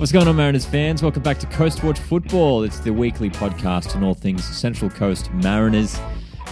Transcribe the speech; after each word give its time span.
What's 0.00 0.12
going 0.12 0.28
on, 0.28 0.36
Mariners 0.36 0.64
fans? 0.64 1.02
Welcome 1.02 1.22
back 1.22 1.38
to 1.40 1.46
Coast 1.48 1.84
Watch 1.84 1.98
Football. 1.98 2.62
It's 2.62 2.80
the 2.80 2.90
weekly 2.90 3.28
podcast 3.28 3.94
on 3.94 4.02
all 4.02 4.14
things 4.14 4.42
Central 4.42 4.90
Coast 4.90 5.30
Mariners. 5.34 6.00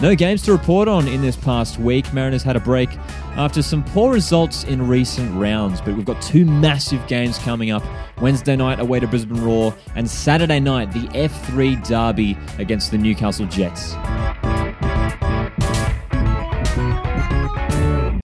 No 0.03 0.13
games 0.13 0.43
to 0.43 0.51
report 0.51 0.87
on 0.87 1.07
in 1.07 1.23
this 1.23 1.35
past 1.35 1.79
week. 1.79 2.13
Mariners 2.13 2.43
had 2.43 2.55
a 2.55 2.59
break 2.59 2.95
after 3.37 3.63
some 3.63 3.83
poor 3.85 4.13
results 4.13 4.65
in 4.65 4.87
recent 4.87 5.33
rounds, 5.33 5.81
but 5.81 5.95
we've 5.95 6.05
got 6.05 6.21
two 6.21 6.45
massive 6.45 7.05
games 7.07 7.39
coming 7.39 7.71
up 7.71 7.81
Wednesday 8.21 8.55
night 8.55 8.79
away 8.79 8.99
to 8.99 9.07
Brisbane 9.07 9.43
Roar, 9.43 9.75
and 9.95 10.07
Saturday 10.07 10.59
night, 10.59 10.93
the 10.93 11.07
F3 11.17 11.87
Derby 11.87 12.37
against 12.59 12.91
the 12.91 12.99
Newcastle 12.99 13.47
Jets. 13.47 13.95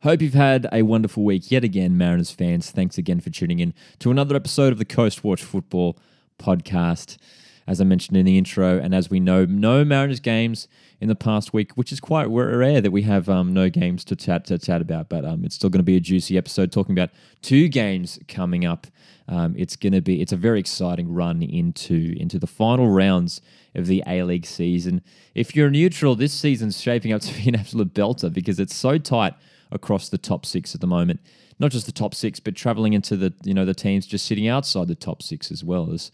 Hope 0.05 0.21
you've 0.21 0.35
had 0.35 0.67
a 0.71 0.83
wonderful 0.83 1.23
week 1.23 1.49
yet 1.49 1.63
again, 1.63 1.97
Mariners 1.97 2.29
fans. 2.29 2.69
Thanks 2.69 2.99
again 2.99 3.19
for 3.19 3.31
tuning 3.31 3.57
in 3.57 3.73
to 3.97 4.11
another 4.11 4.35
episode 4.35 4.71
of 4.71 4.77
the 4.77 4.85
Coast 4.85 5.23
Watch 5.23 5.43
Football 5.43 5.97
podcast. 6.37 7.17
As 7.65 7.81
I 7.81 7.85
mentioned 7.85 8.15
in 8.15 8.23
the 8.23 8.37
intro, 8.37 8.77
and 8.77 8.93
as 8.93 9.09
we 9.09 9.19
know, 9.19 9.45
no 9.45 9.83
Mariners 9.83 10.19
games 10.19 10.67
in 11.01 11.07
the 11.07 11.15
past 11.15 11.53
week, 11.53 11.71
which 11.73 11.91
is 11.91 11.99
quite 11.99 12.25
rare 12.25 12.81
that 12.81 12.91
we 12.91 13.01
have 13.01 13.27
um, 13.27 13.51
no 13.51 13.67
games 13.67 14.05
to 14.05 14.15
chat 14.15 14.45
to 14.45 14.59
chat 14.59 14.79
about. 14.79 15.09
But 15.09 15.25
um, 15.25 15.43
it's 15.43 15.55
still 15.55 15.71
going 15.71 15.79
to 15.79 15.83
be 15.83 15.97
a 15.97 15.99
juicy 15.99 16.37
episode 16.37 16.71
talking 16.71 16.93
about 16.93 17.09
two 17.41 17.67
games 17.67 18.19
coming 18.27 18.63
up. 18.63 18.85
Um, 19.27 19.55
it's 19.57 19.75
going 19.75 19.93
to 19.93 20.01
be 20.01 20.21
it's 20.21 20.31
a 20.31 20.37
very 20.37 20.59
exciting 20.59 21.11
run 21.11 21.41
into 21.41 22.15
into 22.19 22.37
the 22.37 22.45
final 22.45 22.91
rounds 22.91 23.41
of 23.73 23.87
the 23.87 24.03
A 24.05 24.21
League 24.21 24.45
season. 24.45 25.01
If 25.33 25.55
you're 25.55 25.71
neutral, 25.71 26.15
this 26.15 26.31
season's 26.31 26.79
shaping 26.79 27.11
up 27.11 27.21
to 27.21 27.33
be 27.33 27.49
an 27.49 27.55
absolute 27.55 27.95
belter 27.95 28.31
because 28.31 28.59
it's 28.59 28.75
so 28.75 28.99
tight 28.99 29.33
across 29.71 30.09
the 30.09 30.17
top 30.17 30.45
six 30.45 30.75
at 30.75 30.81
the 30.81 30.87
moment. 30.87 31.19
Not 31.59 31.71
just 31.71 31.85
the 31.85 31.91
top 31.91 32.13
six, 32.13 32.39
but 32.39 32.55
traveling 32.55 32.93
into 32.93 33.15
the 33.15 33.33
you 33.43 33.53
know 33.53 33.65
the 33.65 33.73
teams 33.73 34.05
just 34.05 34.25
sitting 34.25 34.47
outside 34.47 34.87
the 34.87 34.95
top 34.95 35.21
six 35.21 35.51
as 35.51 35.63
well. 35.63 35.85
There's 35.85 36.11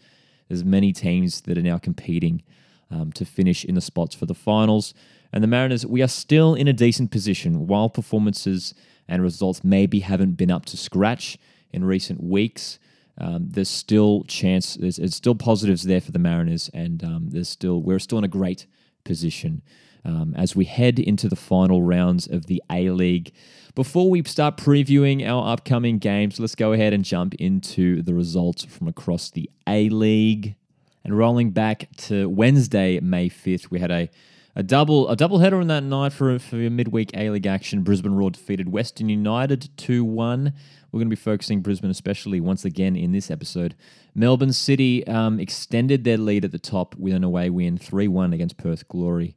there's 0.48 0.64
many 0.64 0.92
teams 0.92 1.42
that 1.42 1.58
are 1.58 1.62
now 1.62 1.78
competing 1.78 2.42
um, 2.90 3.12
to 3.12 3.24
finish 3.24 3.64
in 3.64 3.74
the 3.74 3.80
spots 3.80 4.14
for 4.14 4.26
the 4.26 4.34
finals. 4.34 4.94
And 5.32 5.42
the 5.42 5.48
Mariners, 5.48 5.86
we 5.86 6.02
are 6.02 6.08
still 6.08 6.54
in 6.54 6.68
a 6.68 6.72
decent 6.74 7.10
position 7.10 7.66
while 7.66 7.88
performances 7.88 8.74
and 9.08 9.22
results 9.22 9.64
maybe 9.64 10.00
haven't 10.00 10.32
been 10.32 10.50
up 10.50 10.66
to 10.66 10.76
scratch 10.76 11.38
in 11.72 11.84
recent 11.84 12.22
weeks. 12.22 12.78
Um, 13.18 13.48
there's 13.50 13.70
still 13.70 14.24
chance. 14.24 14.74
There's, 14.74 14.96
there's, 14.96 15.16
still 15.16 15.34
positives 15.34 15.84
there 15.84 16.00
for 16.00 16.12
the 16.12 16.18
Mariners, 16.18 16.70
and 16.72 17.02
um, 17.04 17.28
there's 17.30 17.48
still 17.48 17.82
we're 17.82 17.98
still 17.98 18.18
in 18.18 18.24
a 18.24 18.28
great 18.28 18.66
position 19.04 19.62
um, 20.04 20.34
as 20.36 20.56
we 20.56 20.64
head 20.64 20.98
into 20.98 21.28
the 21.28 21.36
final 21.36 21.82
rounds 21.82 22.26
of 22.26 22.46
the 22.46 22.62
A 22.70 22.90
League. 22.90 23.32
Before 23.74 24.10
we 24.10 24.22
start 24.24 24.56
previewing 24.56 25.26
our 25.26 25.52
upcoming 25.52 25.98
games, 25.98 26.38
let's 26.38 26.54
go 26.54 26.72
ahead 26.72 26.92
and 26.92 27.04
jump 27.04 27.34
into 27.34 28.02
the 28.02 28.14
results 28.14 28.64
from 28.64 28.88
across 28.88 29.30
the 29.30 29.48
A 29.66 29.88
League. 29.88 30.56
And 31.04 31.16
rolling 31.16 31.50
back 31.50 31.88
to 31.96 32.28
Wednesday, 32.28 33.00
May 33.00 33.28
5th, 33.28 33.70
we 33.70 33.80
had 33.80 33.90
a 33.90 34.10
a 34.54 34.62
double 34.62 35.08
a 35.08 35.16
double 35.16 35.38
header 35.38 35.60
on 35.60 35.68
that 35.68 35.82
night 35.82 36.12
for 36.12 36.38
for 36.38 36.56
midweek 36.56 37.10
A 37.16 37.30
League 37.30 37.46
action. 37.46 37.82
Brisbane 37.82 38.12
Roar 38.12 38.30
defeated 38.30 38.68
Western 38.68 39.08
United 39.08 39.70
two 39.76 40.04
one. 40.04 40.52
We're 40.90 40.98
going 40.98 41.08
to 41.08 41.16
be 41.16 41.20
focusing 41.20 41.62
Brisbane 41.62 41.90
especially 41.90 42.38
once 42.38 42.64
again 42.66 42.94
in 42.94 43.12
this 43.12 43.30
episode. 43.30 43.74
Melbourne 44.14 44.52
City 44.52 45.06
um, 45.06 45.40
extended 45.40 46.04
their 46.04 46.18
lead 46.18 46.44
at 46.44 46.52
the 46.52 46.58
top 46.58 46.94
with 46.96 47.14
an 47.14 47.24
away 47.24 47.48
win 47.48 47.78
three 47.78 48.08
one 48.08 48.32
against 48.32 48.58
Perth 48.58 48.86
Glory. 48.88 49.36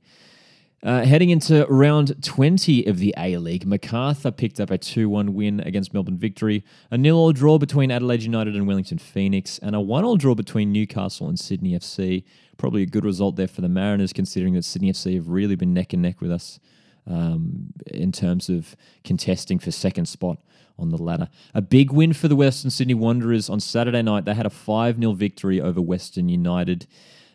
Uh, 0.86 1.04
heading 1.04 1.32
into 1.32 1.66
round 1.66 2.24
20 2.24 2.86
of 2.86 3.00
the 3.00 3.12
A 3.18 3.38
League, 3.38 3.66
Macarthur 3.66 4.30
picked 4.30 4.60
up 4.60 4.70
a 4.70 4.78
2 4.78 5.10
1 5.10 5.34
win 5.34 5.60
against 5.62 5.96
Melbourne 5.96 6.20
Victory, 6.20 6.64
a 6.92 6.98
nil 6.98 7.18
all 7.18 7.32
draw 7.32 7.58
between 7.58 7.90
Adelaide 7.90 8.22
United 8.22 8.56
and 8.56 8.68
Wellington 8.68 9.00
Phoenix, 9.00 9.58
and 9.58 9.76
a 9.76 9.82
1 9.82 10.04
all 10.04 10.16
draw 10.16 10.36
between 10.36 10.72
Newcastle 10.72 11.28
and 11.28 11.40
Sydney 11.40 11.72
FC. 11.72 12.24
Probably 12.58 12.84
a 12.84 12.86
good 12.86 13.04
result 13.04 13.36
there 13.36 13.48
for 13.48 13.62
the 13.62 13.68
Mariners, 13.68 14.14
considering 14.14 14.54
that 14.54 14.64
Sydney 14.64 14.92
FC 14.92 15.16
have 15.16 15.28
really 15.28 15.56
been 15.56 15.74
neck 15.74 15.94
and 15.94 16.04
neck 16.04 16.22
with 16.22 16.32
us 16.32 16.60
um, 17.08 17.74
in 17.88 18.12
terms 18.12 18.48
of 18.48 18.76
contesting 19.04 19.58
for 19.58 19.72
second 19.72 20.06
spot 20.06 20.38
on 20.78 20.90
the 20.90 21.02
ladder. 21.02 21.30
A 21.56 21.64
big 21.64 21.92
win 21.92 22.14
for 22.14 22.28
the 22.28 22.36
Western 22.36 22.70
Sydney 22.70 22.94
Wanderers 22.94 23.50
on 23.50 23.60
Saturday 23.60 24.04
night. 24.04 24.26
They 24.26 24.36
had 24.36 24.46
a 24.46 24.52
5 24.52 25.00
0 25.00 25.14
victory 25.14 25.60
over 25.60 25.82
Western 25.82 26.30
United. 26.30 26.86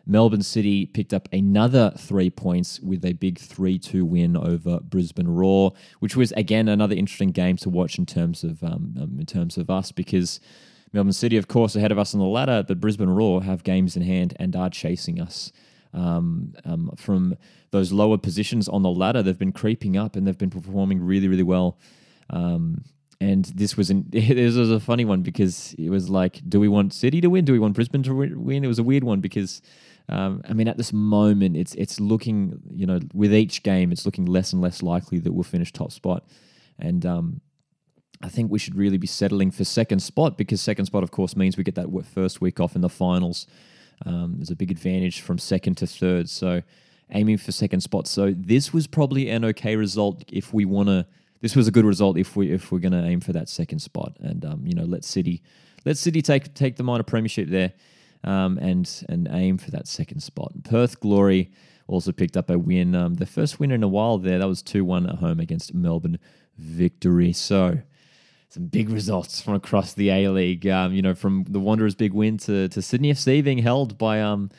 Melbourne 0.07 0.43
City 0.43 0.87
picked 0.87 1.13
up 1.15 1.29
another 1.33 1.93
three 1.97 2.31
points 2.31 2.81
with 2.81 3.05
a 3.05 3.13
big 3.13 3.39
3 3.39 3.79
2 3.79 4.05
win 4.05 4.37
over 4.37 4.81
Brisbane 4.81 5.29
Roar, 5.29 5.73
which 6.01 6.17
was, 6.17 6.33
again, 6.33 6.69
another 6.69 6.95
interesting 6.95 7.31
game 7.31 7.57
to 7.59 7.69
watch 7.69 7.99
in 7.99 8.07
terms 8.07 8.45
of, 8.45 8.63
um, 8.63 8.95
um, 9.01 9.17
in 9.19 9.27
terms 9.27 9.57
of 9.57 9.71
us 9.71 9.93
because 9.93 10.41
Melbourne 10.93 11.13
City, 11.13 11.37
of 11.37 11.49
course, 11.49 11.77
ahead 11.77 11.93
of 11.93 11.99
us 11.99 12.15
on 12.15 12.21
the 12.21 12.27
ladder, 12.27 12.65
but 12.67 12.81
Brisbane 12.81 13.11
Roar 13.11 13.43
have 13.43 13.63
games 13.63 13.97
in 13.97 14.03
hand 14.03 14.35
and 14.39 14.57
are 14.57 14.71
chasing 14.71 15.21
us. 15.21 15.53
Um, 15.93 16.55
um, 16.65 16.93
from 16.97 17.37
those 17.73 17.93
lower 17.93 18.17
positions 18.19 18.69
on 18.69 18.83
the 18.83 18.91
ladder, 18.91 19.23
they've 19.23 19.39
been 19.39 19.53
creeping 19.53 19.97
up 19.97 20.15
and 20.17 20.27
they've 20.27 20.39
been 20.39 20.51
performing 20.51 21.01
really, 21.01 21.29
really 21.29 21.43
well. 21.43 21.79
Um, 22.29 22.85
and 23.21 23.45
this 23.47 23.77
was 23.77 23.91
an 23.91 24.07
this 24.11 24.57
was 24.57 24.71
a 24.71 24.81
funny 24.81 25.05
one 25.05 25.23
because 25.23 25.75
it 25.75 25.91
was 25.91 26.09
like, 26.09 26.41
do 26.49 26.59
we 26.59 26.69
want 26.69 26.95
City 26.95 27.21
to 27.21 27.29
win? 27.29 27.45
Do 27.45 27.53
we 27.53 27.59
want 27.59 27.75
Brisbane 27.75 28.03
to 28.05 28.15
win? 28.15 28.65
It 28.65 28.69
was 28.69 28.79
a 28.79 28.83
weird 28.83 29.05
one 29.05 29.21
because 29.21 29.61
um, 30.11 30.43
I 30.49 30.55
mean, 30.55 30.67
at 30.67 30.77
this 30.77 30.93
moment, 30.93 31.57
it's 31.57 31.75
it's 31.77 32.01
looking, 32.01 32.61
you 32.75 32.85
know, 32.85 32.99
with 33.15 33.33
each 33.33 33.63
game, 33.63 33.93
it's 33.93 34.05
looking 34.05 34.27
less 34.27 34.53
and 34.53 34.61
less 34.61 34.83
likely 34.83 35.21
that 35.21 35.33
we'll 35.33 35.45
finish 35.45 35.73
top 35.73 35.93
spot, 35.93 36.25
and 36.79 37.07
um, 37.07 37.41
I 38.21 38.29
think 38.29 38.51
we 38.51 38.59
should 38.59 38.75
really 38.75 38.99
be 38.99 39.07
settling 39.07 39.53
for 39.53 39.65
second 39.65 40.01
spot 40.01 40.37
because 40.37 40.61
second 40.61 40.87
spot, 40.87 41.05
of 41.05 41.13
course, 41.13 41.37
means 41.37 41.57
we 41.57 41.63
get 41.63 41.77
that 41.77 41.89
first 42.13 42.41
week 42.41 42.59
off 42.59 42.75
in 42.75 42.83
the 42.83 42.89
finals. 42.89 43.47
Um, 44.05 44.35
there's 44.39 44.51
a 44.51 44.57
big 44.57 44.73
advantage 44.73 45.21
from 45.21 45.39
second 45.39 45.77
to 45.77 45.87
third, 45.87 46.29
so 46.29 46.63
aiming 47.13 47.39
for 47.39 47.53
second 47.53 47.83
spot. 47.83 48.09
So 48.09 48.35
this 48.37 48.73
was 48.73 48.89
probably 48.89 49.31
an 49.31 49.45
okay 49.45 49.77
result 49.77 50.25
if 50.33 50.53
we 50.53 50.65
want 50.65 50.89
to. 50.89 51.07
This 51.41 51.55
was 51.55 51.69
a 51.69 51.71
good 51.71 51.85
result 51.85 52.19
if 52.19 52.35
we 52.35 52.51
if 52.51 52.73
we're 52.73 52.81
going 52.81 52.93
to 52.93 53.05
aim 53.05 53.21
for 53.21 53.33
that 53.33 53.49
second 53.49 53.79
spot, 53.79 54.17
and 54.19 54.45
um, 54.45 54.67
you 54.67 54.75
know, 54.75 54.85
let 54.85 55.05
City 55.05 55.41
let 55.85 55.97
City 55.97 56.21
take 56.21 56.53
take 56.55 56.75
the 56.75 56.83
minor 56.83 57.05
premiership 57.05 57.49
there 57.49 57.75
um, 58.25 58.59
and 58.59 59.05
and 59.09 59.29
aim 59.31 59.59
for 59.59 59.71
that 59.71 59.87
second 59.87 60.21
spot. 60.21 60.53
Perth 60.65 61.01
Glory 61.01 61.51
also 61.87 62.13
picked 62.13 62.37
up 62.37 62.51
a 62.51 62.59
win, 62.59 62.95
um, 62.95 63.15
the 63.15 63.27
first 63.27 63.59
win 63.59 63.73
in 63.73 63.83
a 63.83 63.89
while 63.89 64.19
there. 64.19 64.39
That 64.39 64.49
was 64.49 64.63
two 64.63 64.85
one 64.85 65.09
at 65.09 65.17
home 65.17 65.41
against 65.41 65.75
Melbourne 65.75 66.19
Victory. 66.57 67.33
So 67.33 67.79
some 68.49 68.67
big 68.67 68.91
results 68.91 69.41
from 69.41 69.55
across 69.55 69.95
the 69.95 70.11
A 70.11 70.29
League. 70.29 70.67
Um, 70.67 70.93
you 70.93 71.03
know, 71.03 71.15
from 71.15 71.45
the 71.49 71.61
Wanderers' 71.61 71.95
big 71.95 72.13
win 72.13 72.37
to 72.39 72.69
to 72.69 72.83
Sydney 72.83 73.13
FC 73.13 73.43
being 73.43 73.59
held 73.59 73.99
by 73.99 74.21
um 74.21 74.51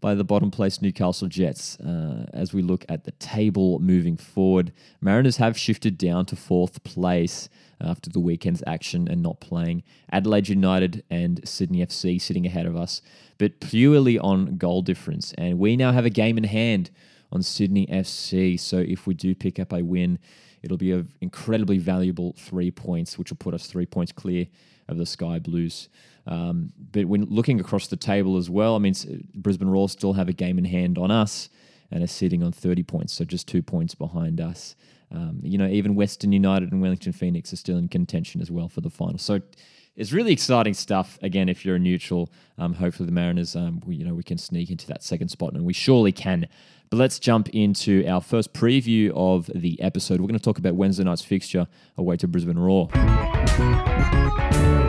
by 0.00 0.14
the 0.14 0.24
bottom 0.24 0.50
place 0.50 0.80
Newcastle 0.80 1.28
Jets. 1.28 1.78
Uh, 1.80 2.26
as 2.32 2.52
we 2.52 2.62
look 2.62 2.84
at 2.88 3.04
the 3.04 3.10
table 3.12 3.78
moving 3.78 4.16
forward, 4.16 4.72
Mariners 5.00 5.36
have 5.36 5.58
shifted 5.58 5.98
down 5.98 6.26
to 6.26 6.36
fourth 6.36 6.82
place 6.84 7.48
after 7.80 8.10
the 8.10 8.20
weekend's 8.20 8.62
action 8.66 9.08
and 9.08 9.22
not 9.22 9.40
playing. 9.40 9.82
Adelaide 10.12 10.48
United 10.48 11.02
and 11.10 11.46
Sydney 11.48 11.84
FC 11.84 12.20
sitting 12.20 12.46
ahead 12.46 12.66
of 12.66 12.76
us, 12.76 13.02
but 13.38 13.60
purely 13.60 14.18
on 14.18 14.56
goal 14.56 14.82
difference. 14.82 15.32
And 15.38 15.58
we 15.58 15.76
now 15.76 15.92
have 15.92 16.04
a 16.04 16.10
game 16.10 16.36
in 16.38 16.44
hand 16.44 16.90
on 17.32 17.42
Sydney 17.42 17.86
FC. 17.86 18.58
So 18.58 18.78
if 18.78 19.06
we 19.06 19.14
do 19.14 19.34
pick 19.34 19.58
up 19.58 19.72
a 19.72 19.82
win, 19.82 20.18
it'll 20.62 20.76
be 20.76 20.92
an 20.92 21.08
incredibly 21.20 21.78
valuable 21.78 22.34
three 22.38 22.70
points, 22.70 23.18
which 23.18 23.30
will 23.30 23.36
put 23.36 23.54
us 23.54 23.66
three 23.66 23.86
points 23.86 24.12
clear 24.12 24.46
of 24.88 24.98
the 24.98 25.06
Sky 25.06 25.38
Blues. 25.38 25.88
Um, 26.26 26.72
but 26.92 27.06
when 27.06 27.24
looking 27.24 27.60
across 27.60 27.86
the 27.86 27.96
table 27.96 28.36
as 28.36 28.50
well, 28.50 28.76
I 28.76 28.78
mean, 28.78 28.94
Brisbane 29.34 29.68
Roar 29.68 29.88
still 29.88 30.12
have 30.14 30.28
a 30.28 30.32
game 30.32 30.58
in 30.58 30.64
hand 30.64 30.98
on 30.98 31.10
us 31.10 31.48
and 31.90 32.02
are 32.02 32.08
sitting 32.08 32.42
on 32.42 32.52
30 32.52 32.82
points, 32.84 33.12
so 33.12 33.24
just 33.24 33.48
two 33.48 33.62
points 33.62 33.94
behind 33.94 34.40
us. 34.40 34.76
Um, 35.12 35.40
you 35.42 35.58
know, 35.58 35.66
even 35.66 35.96
Western 35.96 36.32
United 36.32 36.70
and 36.70 36.80
Wellington 36.80 37.12
Phoenix 37.12 37.52
are 37.52 37.56
still 37.56 37.78
in 37.78 37.88
contention 37.88 38.40
as 38.40 38.50
well 38.50 38.68
for 38.68 38.80
the 38.80 38.90
final. 38.90 39.18
So 39.18 39.40
it's 40.00 40.12
really 40.12 40.32
exciting 40.32 40.72
stuff. 40.72 41.18
Again, 41.20 41.50
if 41.50 41.62
you're 41.62 41.76
a 41.76 41.78
neutral, 41.78 42.30
um, 42.56 42.72
hopefully 42.72 43.04
the 43.04 43.12
Mariners, 43.12 43.54
um, 43.54 43.82
we, 43.84 43.96
you 43.96 44.04
know, 44.06 44.14
we 44.14 44.22
can 44.22 44.38
sneak 44.38 44.70
into 44.70 44.86
that 44.86 45.02
second 45.02 45.28
spot, 45.28 45.52
and 45.52 45.66
we 45.66 45.74
surely 45.74 46.10
can. 46.10 46.48
But 46.88 46.96
let's 46.96 47.18
jump 47.18 47.50
into 47.50 48.06
our 48.08 48.22
first 48.22 48.54
preview 48.54 49.12
of 49.14 49.50
the 49.54 49.78
episode. 49.82 50.22
We're 50.22 50.28
going 50.28 50.38
to 50.38 50.44
talk 50.44 50.58
about 50.58 50.74
Wednesday 50.74 51.04
night's 51.04 51.20
fixture 51.20 51.66
away 51.98 52.16
to 52.16 52.26
Brisbane 52.26 52.58
Roar. 52.58 52.88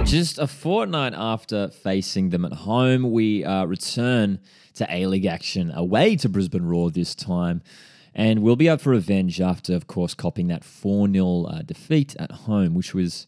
Just 0.06 0.40
a 0.40 0.48
fortnight 0.48 1.14
after 1.14 1.68
facing 1.68 2.30
them 2.30 2.46
at 2.46 2.54
home, 2.54 3.12
we 3.12 3.44
uh, 3.44 3.66
return 3.66 4.40
to 4.76 4.88
A 4.90 5.08
League 5.08 5.26
action 5.26 5.72
away 5.76 6.16
to 6.16 6.30
Brisbane 6.30 6.64
Roar 6.64 6.90
this 6.90 7.16
time. 7.16 7.62
And 8.16 8.42
we'll 8.42 8.56
be 8.56 8.70
up 8.70 8.80
for 8.80 8.92
revenge 8.92 9.42
after, 9.42 9.76
of 9.76 9.88
course, 9.88 10.14
copying 10.14 10.48
that 10.48 10.64
4 10.64 11.12
0 11.12 11.44
uh, 11.44 11.62
defeat 11.64 12.16
at 12.18 12.32
home, 12.32 12.74
which 12.76 12.94
was, 12.94 13.28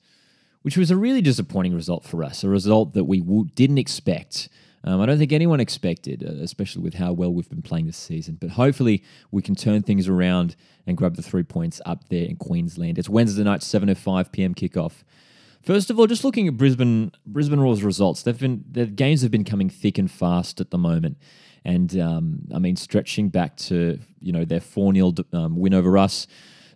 which 0.64 0.76
was 0.78 0.92
a 0.92 0.98
really 0.98 1.22
disappointing 1.22 1.74
result 1.74 2.04
for 2.04 2.24
us, 2.24 2.44
a 2.44 2.50
result 2.50 2.94
that 2.94 3.06
we 3.06 3.20
w- 3.20 3.48
didn't 3.56 3.78
expect. 3.78 4.50
Um, 4.84 5.00
I 5.00 5.06
don't 5.06 5.18
think 5.18 5.32
anyone 5.32 5.62
expected, 5.62 6.26
uh, 6.28 6.44
especially 6.44 6.82
with 6.82 6.96
how 6.96 7.14
well 7.14 7.32
we've 7.32 7.50
been 7.50 7.62
playing 7.62 7.86
this 7.86 7.96
season. 7.96 8.38
But 8.42 8.50
hopefully, 8.50 9.04
we 9.32 9.42
can 9.42 9.56
turn 9.56 9.82
things 9.84 10.10
around 10.10 10.58
and 10.86 10.98
grab 10.98 11.16
the 11.16 11.22
three 11.22 11.44
points 11.44 11.80
up 11.86 12.10
there 12.10 12.26
in 12.26 12.36
Queensland. 12.36 12.98
It's 12.98 13.08
Wednesday 13.08 13.44
night, 13.44 13.62
7:05 13.62 14.32
p.m. 14.34 14.54
kickoff 14.54 15.04
First 15.64 15.90
of 15.90 15.98
all, 15.98 16.08
just 16.08 16.26
looking 16.26 16.48
at 16.50 16.58
Brisbane 16.58 17.14
Brisbane 17.26 17.62
Roar's 17.62 17.84
results, 17.84 18.24
they've 18.24 18.38
been 18.38 18.66
their 18.70 18.86
games 18.86 19.22
have 19.22 19.32
been 19.32 19.46
coming 19.46 19.70
thick 19.70 19.98
and 19.98 20.12
fast 20.12 20.60
at 20.60 20.72
the 20.72 20.78
moment, 20.78 21.18
and 21.64 21.98
um, 22.00 22.40
I 22.54 22.60
mean 22.60 22.76
stretching 22.76 23.30
back 23.30 23.56
to 23.58 23.98
you 24.20 24.34
know 24.34 24.44
their 24.44 24.60
four 24.60 24.94
0 24.94 25.14
um, 25.32 25.56
win 25.56 25.74
over 25.74 25.98
us. 25.98 26.28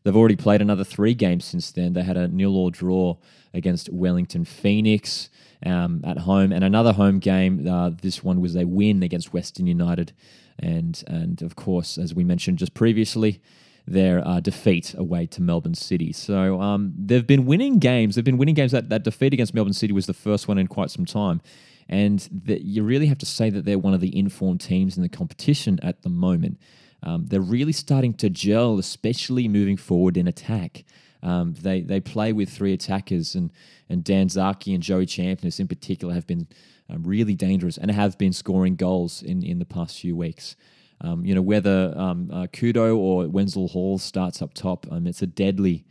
They've 0.04 0.16
already 0.16 0.38
played 0.38 0.62
another 0.62 0.86
three 0.86 1.14
games 1.14 1.44
since 1.44 1.70
then. 1.72 1.92
They 1.92 2.04
had 2.04 2.16
a 2.16 2.30
nil 2.30 2.56
or 2.56 2.72
draw 2.72 3.18
against 3.58 3.92
Wellington 3.92 4.46
Phoenix 4.46 5.30
um, 5.66 6.02
at 6.06 6.20
home, 6.20 6.52
and 6.52 6.64
another 6.64 6.94
home 6.94 7.20
game. 7.20 7.68
Uh, 7.68 7.90
this 7.90 8.24
one 8.24 8.40
was 8.40 8.56
a 8.56 8.66
win 8.66 9.04
against 9.04 9.34
Western 9.34 9.68
United, 9.68 10.14
and 10.60 11.04
and 11.08 11.42
of 11.42 11.56
course, 11.56 11.98
as 11.98 12.14
we 12.14 12.24
mentioned 12.24 12.60
just 12.60 12.74
previously, 12.74 13.42
their 13.88 14.26
uh, 14.28 14.40
defeat 14.40 14.94
away 14.98 15.26
to 15.28 15.42
Melbourne 15.42 15.74
City. 15.74 16.12
So 16.12 16.62
um, 16.62 16.94
they've 16.98 17.26
been 17.26 17.46
winning 17.46 17.80
games. 17.80 18.16
They've 18.16 18.26
been 18.26 18.38
winning 18.38 18.56
games. 18.56 18.74
That, 18.74 18.90
that 18.90 19.04
defeat 19.04 19.34
against 19.34 19.54
Melbourne 19.54 19.74
City 19.74 19.94
was 19.94 20.06
the 20.06 20.14
first 20.14 20.48
one 20.48 20.58
in 20.58 20.68
quite 20.68 20.92
some 20.92 21.06
time. 21.06 21.42
And 21.90 22.28
the, 22.30 22.62
you 22.62 22.84
really 22.84 23.06
have 23.06 23.18
to 23.20 23.26
say 23.26 23.50
that 23.50 23.64
they're 23.64 23.80
one 23.80 23.94
of 23.94 24.02
the 24.02 24.18
informed 24.18 24.60
teams 24.60 24.98
in 24.98 25.04
the 25.04 25.10
competition 25.10 25.80
at 25.82 26.02
the 26.02 26.10
moment. 26.10 26.60
Um, 27.02 27.28
they're 27.28 27.40
really 27.40 27.72
starting 27.72 28.14
to 28.16 28.30
gel, 28.30 28.78
especially 28.78 29.48
moving 29.48 29.78
forward 29.78 30.18
in 30.18 30.28
attack. 30.28 30.84
Um, 31.24 31.56
they 31.62 31.82
they 31.82 32.00
play 32.00 32.32
with 32.34 32.50
three 32.50 32.74
attackers, 32.74 33.36
and 33.36 33.52
and 33.90 34.04
Danzaki 34.04 34.74
and 34.74 34.84
Joey 34.84 35.06
Champness 35.06 35.60
in 35.60 35.68
particular 35.68 36.14
have 36.14 36.28
been 36.28 36.48
um, 36.90 37.04
really 37.04 37.36
dangerous 37.36 37.78
and 37.78 37.92
have 37.92 38.18
been 38.18 38.34
scoring 38.34 38.76
goals 38.76 39.22
in, 39.22 39.44
in 39.44 39.60
the 39.60 39.66
past 39.66 40.00
few 40.00 40.16
weeks. 40.16 40.56
Um, 41.02 41.26
you 41.26 41.36
know, 41.36 41.42
whether 41.42 41.94
um, 41.96 42.30
uh, 42.34 42.48
Kudo 42.48 42.98
or 42.98 43.28
Wenzel 43.28 43.68
Hall 43.68 43.98
starts 43.98 44.42
up 44.42 44.54
top, 44.54 44.88
um, 44.92 45.06
it's 45.06 45.22
a 45.22 45.28
deadly, 45.28 45.86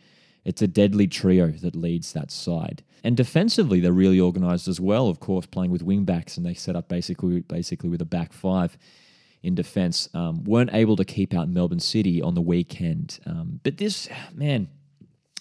it's 0.44 0.62
a 0.62 0.66
deadly 0.66 1.06
trio 1.06 1.48
that 1.48 1.76
leads 1.76 2.12
that 2.12 2.30
side. 2.30 2.82
And 3.04 3.16
defensively, 3.16 3.78
they're 3.78 3.92
really 3.92 4.20
organised 4.20 4.66
as 4.66 4.80
well. 4.80 5.08
Of 5.08 5.20
course, 5.20 5.46
playing 5.46 5.70
with 5.70 5.82
wing 5.82 6.04
backs, 6.04 6.36
and 6.36 6.44
they 6.44 6.54
set 6.54 6.74
up 6.74 6.88
basically 6.88 7.40
basically 7.42 7.88
with 7.88 8.02
a 8.02 8.06
back 8.06 8.32
five 8.32 8.76
in 9.44 9.54
defence. 9.54 10.08
Um, 10.12 10.42
weren't 10.42 10.74
able 10.74 10.96
to 10.96 11.04
keep 11.04 11.34
out 11.34 11.48
Melbourne 11.48 11.78
City 11.78 12.20
on 12.20 12.34
the 12.34 12.42
weekend, 12.42 13.20
um, 13.26 13.60
but 13.62 13.76
this 13.76 14.08
man. 14.34 14.68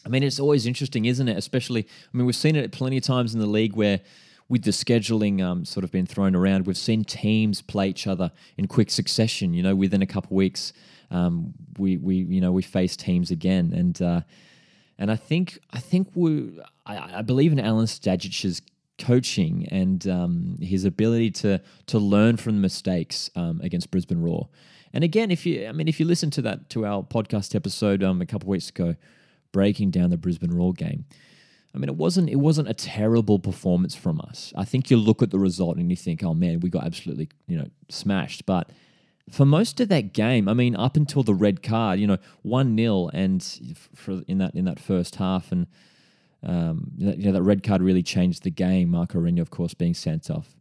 I 0.06 0.10
mean, 0.10 0.24
it's 0.24 0.40
always 0.40 0.68
interesting, 0.68 1.06
isn't 1.06 1.28
it? 1.28 1.38
Especially, 1.38 1.82
I 1.84 2.18
mean, 2.18 2.26
we've 2.26 2.36
seen 2.36 2.56
it 2.56 2.72
plenty 2.72 2.98
of 2.98 3.04
times 3.04 3.34
in 3.34 3.40
the 3.40 3.48
league 3.48 3.76
where 3.76 4.02
with 4.48 4.64
the 4.64 4.72
scheduling 4.72 5.42
um, 5.42 5.66
sort 5.66 5.84
of 5.84 5.92
been 5.92 6.06
thrown 6.06 6.36
around, 6.36 6.68
we've 6.68 6.78
seen 6.78 7.04
teams 7.04 7.62
play 7.62 7.90
each 7.90 8.06
other 8.06 8.32
in 8.58 8.68
quick 8.68 8.92
succession. 8.92 9.54
You 9.54 9.64
know, 9.64 9.76
within 9.76 10.02
a 10.02 10.06
couple 10.06 10.36
weeks, 10.38 10.74
um, 11.12 11.54
we 11.78 11.98
we 11.98 12.16
you 12.16 12.42
know 12.42 12.52
we 12.52 12.62
face 12.62 12.96
teams 12.96 13.32
again, 13.32 13.74
and 13.74 14.00
uh, 14.02 14.22
and 15.00 15.12
I 15.12 15.16
think 15.16 15.60
I 15.74 15.80
think 15.80 16.10
we 16.14 16.60
I, 16.86 17.20
I 17.20 17.22
believe 17.24 17.52
in 17.52 17.58
Alen 17.58 17.88
Stajcic's 17.88 18.62
coaching 18.98 19.68
and 19.72 20.08
um, 20.08 20.58
his 20.62 20.86
ability 20.86 21.32
to 21.32 21.62
to 21.88 22.00
learn 22.00 22.38
from 22.38 22.56
the 22.56 22.62
mistakes 22.62 23.30
um, 23.36 23.60
against 23.64 23.90
Brisbane 23.90 24.22
Roar. 24.22 24.48
And 24.94 25.04
again, 25.04 25.32
if 25.32 25.46
you 25.46 25.68
I 25.68 25.72
mean 25.72 25.88
if 25.88 26.00
you 26.00 26.06
listen 26.06 26.30
to 26.32 26.42
that 26.44 26.70
to 26.70 26.86
our 26.86 27.02
podcast 27.02 27.56
episode 27.56 28.04
um, 28.04 28.22
a 28.22 28.26
couple 28.28 28.48
weeks 28.48 28.70
ago, 28.70 28.96
breaking 29.56 29.90
down 29.90 30.10
the 30.10 30.18
Brisbane 30.18 30.54
Roar 30.54 30.74
game 30.74 31.06
I 31.76 31.78
mean, 31.78 31.90
it 31.90 31.98
wasn't 31.98 32.30
it 32.30 32.38
wasn't 32.38 32.70
a 32.70 32.74
terrible 32.74 33.38
performance 33.38 33.96
from 33.96 34.22
us. 34.22 34.54
I 34.56 34.64
think 34.64 34.90
you 34.90 34.96
look 34.96 35.22
at 35.22 35.32
the 35.32 35.40
result 35.40 35.76
and 35.76 35.90
you 35.90 35.98
think, 35.98 36.24
oh 36.24 36.34
man, 36.34 36.62
we 36.62 36.70
got 36.70 36.86
absolutely 36.86 37.28
you 37.48 37.58
know 37.58 37.68
smashed. 37.90 38.46
But 38.46 38.70
for 39.30 39.46
most 39.46 39.82
of 39.82 39.90
that 39.90 40.14
game, 40.14 40.48
I 40.48 40.54
mean, 40.54 40.78
up 40.78 40.96
until 40.96 41.22
the 41.22 41.34
red 41.34 41.62
card, 41.62 42.00
you 42.00 42.08
know, 42.08 42.18
one 42.44 42.78
0 42.78 43.10
and 43.14 43.44
for 43.94 44.22
in 44.26 44.38
that 44.38 44.56
in 44.56 44.64
that 44.66 44.80
first 44.80 45.16
half, 45.16 45.52
and 45.52 45.68
um, 46.44 46.92
you 46.98 47.26
know 47.26 47.34
that 47.34 47.44
red 47.44 47.62
card 47.62 47.82
really 47.82 48.04
changed 48.04 48.44
the 48.44 48.52
game. 48.52 48.92
Marco 48.92 49.20
Ureña, 49.20 49.42
of 49.42 49.50
course, 49.50 49.74
being 49.74 49.94
sent 49.94 50.30
off, 50.32 50.56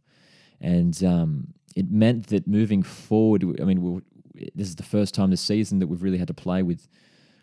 and 0.59 1.01
um, 1.01 1.53
it 1.77 1.89
meant 1.89 2.27
that 2.27 2.45
moving 2.45 2.83
forward, 2.83 3.61
I 3.61 3.63
mean, 3.63 3.81
we, 3.81 4.01
this 4.53 4.67
is 4.67 4.75
the 4.75 4.83
first 4.83 5.15
time 5.15 5.29
this 5.31 5.39
season 5.39 5.79
that 5.79 5.87
we've 5.87 6.03
really 6.03 6.17
had 6.17 6.27
to 6.27 6.33
play 6.33 6.61
with 6.61 6.89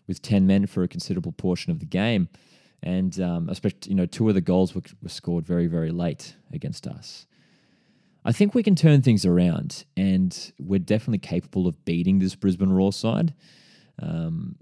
with 0.07 0.23
ten 0.23 0.47
men 0.47 0.67
for 0.67 0.83
a 0.83 0.89
considerable 0.89 1.33
portion 1.33 1.71
of 1.71 1.79
the 1.79 1.87
game 1.87 2.29
and 2.83 3.21
um, 3.21 3.49
especially 3.49 3.79
you 3.87 3.95
know 3.95 4.07
two 4.07 4.29
of 4.29 4.35
the 4.35 4.41
goals 4.41 4.75
were, 4.75 4.83
were 5.03 5.09
scored 5.09 5.47
very 5.47 5.67
very 5.67 5.91
late 5.91 6.37
against 6.53 6.87
us. 6.87 7.27
I 8.25 8.33
think 8.33 8.55
we 8.55 8.63
can 8.63 8.77
turn 8.77 9.03
things 9.03 9.25
around, 9.27 9.85
and 9.97 10.53
we're 10.61 10.79
definitely 10.79 11.19
capable 11.19 11.67
of 11.67 11.85
beating 11.85 12.21
this 12.21 12.37
Brisbane 12.37 12.71
Roar 12.71 12.93
side. 12.93 13.35
Um, 14.01 14.57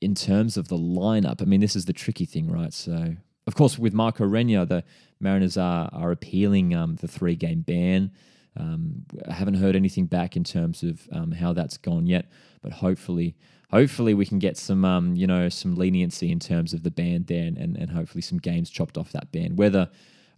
in 0.00 0.14
terms 0.14 0.56
of 0.56 0.68
the 0.68 0.76
lineup, 0.76 1.40
I 1.40 1.46
mean, 1.46 1.60
this 1.60 1.74
is 1.74 1.86
the 1.86 1.92
tricky 1.92 2.26
thing, 2.26 2.50
right? 2.50 2.72
So, 2.72 3.16
of 3.46 3.54
course, 3.54 3.78
with 3.78 3.94
Marco 3.94 4.24
Ureña, 4.24 4.68
the 4.68 4.84
Mariners 5.20 5.56
are 5.56 5.88
are 5.92 6.10
appealing 6.10 6.74
um, 6.74 6.96
the 6.96 7.08
three 7.08 7.34
game 7.34 7.62
ban. 7.62 8.12
Um, 8.56 9.04
I 9.28 9.32
haven't 9.32 9.54
heard 9.54 9.76
anything 9.76 10.06
back 10.06 10.36
in 10.36 10.44
terms 10.44 10.82
of 10.82 11.08
um, 11.12 11.32
how 11.32 11.52
that's 11.52 11.76
gone 11.76 12.06
yet, 12.06 12.26
but 12.62 12.72
hopefully 12.72 13.36
hopefully 13.70 14.14
we 14.14 14.24
can 14.26 14.38
get 14.38 14.56
some 14.56 14.84
um, 14.84 15.14
you 15.14 15.26
know 15.26 15.48
some 15.48 15.76
leniency 15.76 16.30
in 16.30 16.38
terms 16.38 16.72
of 16.72 16.82
the 16.82 16.90
ban 16.90 17.24
there 17.28 17.46
and, 17.46 17.58
and, 17.58 17.76
and 17.76 17.90
hopefully 17.90 18.22
some 18.22 18.38
games 18.38 18.70
chopped 18.70 18.96
off 18.98 19.12
that 19.12 19.30
ban. 19.32 19.56
whether 19.56 19.90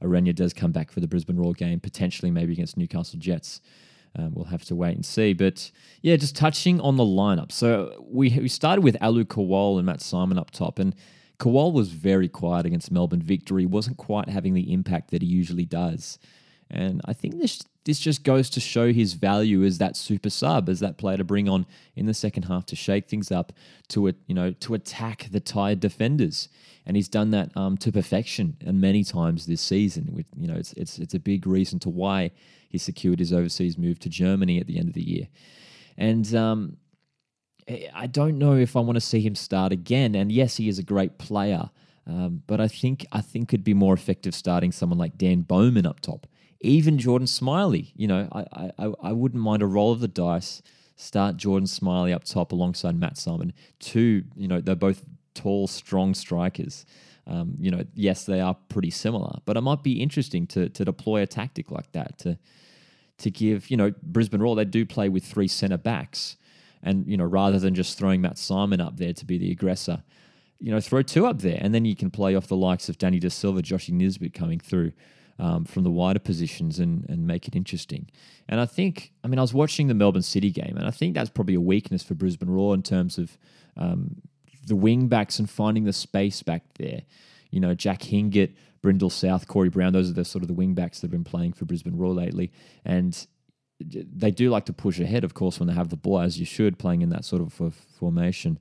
Ureña 0.03 0.35
does 0.35 0.53
come 0.53 0.73
back 0.73 0.91
for 0.91 1.01
the 1.01 1.09
Brisbane 1.09 1.37
Roar 1.37 1.53
game 1.53 1.81
potentially 1.81 2.31
maybe 2.31 2.53
against 2.53 2.77
Newcastle 2.77 3.19
Jets 3.19 3.61
um, 4.19 4.35
we'll 4.35 4.47
have 4.47 4.65
to 4.65 4.75
wait 4.75 4.97
and 4.97 5.07
see. 5.07 5.33
But 5.33 5.71
yeah 6.03 6.17
just 6.17 6.37
touching 6.37 6.81
on 6.81 6.97
the 6.97 7.05
lineup. 7.05 7.53
So 7.53 8.05
we, 8.09 8.31
we 8.31 8.49
started 8.49 8.83
with 8.83 8.97
Alou 9.01 9.25
Kuol 9.25 9.77
and 9.77 9.87
Matt 9.87 10.01
Simon 10.01 10.39
up 10.39 10.51
top 10.51 10.79
and 10.79 10.95
Kuol 11.39 11.73
was 11.73 11.91
very 11.91 12.29
quiet 12.29 12.67
against 12.67 12.91
Melbourne. 12.91 13.23
Victory 13.23 13.65
wasn't 13.65 13.97
quite 13.97 14.29
having 14.29 14.53
the 14.55 14.73
impact 14.73 15.11
that 15.11 15.23
he 15.23 15.29
usually 15.29 15.65
does. 15.65 16.19
And 16.71 17.01
I 17.07 17.15
think 17.15 17.39
this 17.39 17.63
this 17.85 17.99
just 17.99 18.25
goes 18.25 18.51
to 18.51 18.61
show 18.61 18.93
his 18.93 19.15
value 19.15 19.65
as 19.65 19.79
that 19.79 19.97
super 19.97 20.31
sub, 20.31 20.69
as 20.69 20.81
that 20.81 20.99
player 20.99 21.17
to 21.17 21.25
bring 21.25 21.49
on 21.49 21.67
in 21.97 22.07
the 22.07 22.15
second 22.15 22.45
half 22.45 22.67
to 22.67 22.77
shake 22.77 23.09
things 23.09 23.33
up, 23.33 23.53
to 23.89 24.13
you 24.27 24.35
know 24.35 24.53
to 24.53 24.75
attack 24.75 25.29
the 25.31 25.41
tired 25.41 25.81
defenders, 25.81 26.49
and 26.85 26.97
he's 26.97 27.09
done 27.09 27.31
that 27.31 27.57
um, 27.57 27.77
to 27.79 27.91
perfection 27.91 28.57
and 28.61 28.81
many 28.81 29.03
times 29.03 29.47
this 29.47 29.63
season. 29.63 30.11
With 30.13 30.27
you 30.37 30.47
know, 30.47 30.57
it's 30.57 30.73
it's 30.75 30.99
it's 30.99 31.15
a 31.15 31.19
big 31.19 31.47
reason 31.47 31.79
to 31.81 31.89
why 31.89 32.33
he 32.69 32.77
secured 32.77 33.19
his 33.19 33.33
overseas 33.33 33.79
move 33.79 33.99
to 34.01 34.09
Germany 34.09 34.61
at 34.61 34.67
the 34.67 34.79
end 34.79 34.89
of 34.89 34.95
the 34.95 35.09
year, 35.09 35.29
and. 35.97 36.35
Um, 36.35 36.77
I 37.95 38.09
don't 38.09 38.39
know 38.39 38.57
if 38.57 38.75
I 38.75 38.81
want 38.81 38.97
to 38.97 39.01
see 39.01 39.21
him 39.21 39.37
start 39.37 39.71
again. 39.71 40.17
And 40.17 40.33
yes, 40.33 40.57
he 40.57 40.69
is 40.69 40.81
a 40.81 40.83
great 40.83 41.19
player, 41.19 41.71
um, 42.05 42.43
but 42.49 42.61
I 42.61 42.67
think 42.67 43.07
I 43.13 43.21
think 43.21 43.53
it'd 43.53 43.63
be 43.63 43.75
more 43.75 43.95
effective 43.95 44.35
starting 44.35 44.73
someone 44.73 44.99
like 44.99 45.17
Dan 45.17 45.43
Bowman 45.43 45.87
up 45.87 46.01
top 46.01 46.27
even 46.61 46.99
Jordan 46.99 47.27
Smylie. 47.27 47.93
You 47.95 48.09
know, 48.09 48.29
I, 48.33 48.71
I, 48.79 48.93
I 49.03 49.13
wouldn't 49.13 49.43
mind 49.43 49.63
a 49.63 49.67
roll 49.67 49.93
of 49.93 50.01
the 50.01 50.09
dice. 50.09 50.63
Start 50.97 51.37
Jordan 51.37 51.67
Smylie 51.67 52.15
up 52.15 52.25
top 52.25 52.53
alongside 52.53 52.99
Matt 52.99 53.17
Simon. 53.17 53.53
Two, 53.79 54.25
you 54.37 54.47
know, 54.47 54.61
they're 54.61 54.77
both 54.77 55.05
tall, 55.35 55.67
strong 55.67 56.15
strikers. 56.15 56.85
Um, 57.27 57.55
you 57.59 57.71
know, 57.71 57.85
yes, 57.95 58.25
they 58.25 58.41
are 58.41 58.57
pretty 58.69 58.91
similar, 58.91 59.39
but 59.45 59.57
it 59.57 59.61
might 59.61 59.83
be 59.83 60.03
interesting 60.03 60.47
to 60.49 60.69
to 60.71 60.85
deploy 60.85 61.23
a 61.23 61.27
tactic 61.27 61.71
like 61.71 61.91
that 61.93 62.19
to 62.19 62.39
to 63.19 63.31
give. 63.31 63.71
You 63.71 63.77
know, 63.77 63.95
Brisbane 64.03 64.41
Roar 64.41 64.57
they 64.57 64.65
do 64.65 64.85
play 64.85 65.09
with 65.09 65.25
three 65.25 65.49
centre 65.49 65.79
backs, 65.79 66.37
and 66.83 67.07
you 67.07 67.17
know, 67.17 67.25
rather 67.25 67.59
than 67.59 67.75
just 67.75 67.97
throwing 67.97 68.21
Matt 68.21 68.37
Simon 68.37 68.81
up 68.81 68.97
there 68.97 69.13
to 69.13 69.25
be 69.25 69.39
the 69.39 69.51
aggressor, 69.53 70.03
you 70.59 70.71
know, 70.71 70.81
throw 70.81 71.03
two 71.03 71.27
up 71.27 71.41
there, 71.41 71.59
and 71.61 71.75
then 71.75 71.85
you 71.85 71.95
can 71.95 72.11
play 72.11 72.35
off 72.35 72.49
the 72.49 72.57
likes 72.57 72.89
of 72.89 72.99
Danny 72.99 73.19
De 73.19 73.31
Silva, 73.31 73.63
Joshy 73.63 73.93
Nisbet 73.93 74.35
coming 74.35 74.59
through 74.59 74.93
um, 75.41 75.65
from 75.65 75.83
the 75.83 75.91
wider 75.91 76.19
positions 76.19 76.79
and, 76.79 77.09
and 77.09 77.27
make 77.27 77.49
it 77.49 77.57
interesting. 77.57 78.11
And 78.47 78.61
I 78.61 78.67
think, 78.67 79.13
I 79.25 79.29
mean, 79.29 79.39
I 79.39 79.43
was 79.43 79.55
watching 79.55 79.89
the 79.89 79.95
Melbourne 79.95 80.23
City 80.23 80.51
game, 80.51 80.77
and 80.77 80.87
I 80.87 80.91
think 80.91 81.15
that's 81.15 81.31
probably 81.31 81.55
a 81.55 81.61
weakness 81.61 82.03
for 82.03 82.15
Brisbane 82.15 82.51
Roar 82.51 82.75
in 82.75 82.83
terms 82.83 83.17
of 83.17 83.39
um, 83.77 84.21
the 84.67 84.77
wing 84.77 85.09
backs 85.09 85.39
and 85.39 85.49
finding 85.49 85.85
the 85.85 85.93
space 85.95 86.43
back 86.43 86.63
there. 86.79 87.03
You 87.51 87.61
know, 87.61 87.75
Jack 87.75 88.03
Hingert, 88.03 88.51
Brindle 88.83 89.11
South, 89.11 89.49
Corey 89.49 89.71
Brown, 89.71 89.95
those 89.95 90.11
are 90.11 90.15
the 90.15 90.25
sort 90.25 90.43
of 90.43 90.49
the 90.49 90.55
wing 90.55 90.75
backs 90.75 91.01
that 91.01 91.07
have 91.07 91.11
been 91.11 91.25
playing 91.25 91.55
for 91.55 91.65
Brisbane 91.65 91.97
Roar 91.97 92.13
lately. 92.13 92.53
And 92.85 93.27
they 93.81 94.31
do 94.31 94.51
like 94.51 94.67
to 94.67 94.75
push 94.75 95.01
ahead, 95.01 95.25
of 95.25 95.33
course, 95.33 95.59
when 95.59 95.67
they 95.67 95.75
have 95.75 95.89
the 95.89 95.97
ball, 95.97 96.21
as 96.21 96.39
you 96.39 96.45
should, 96.45 96.79
playing 96.79 97.01
in 97.01 97.09
that 97.11 97.25
sort 97.25 97.41
of 97.41 97.75
formation. 97.99 98.59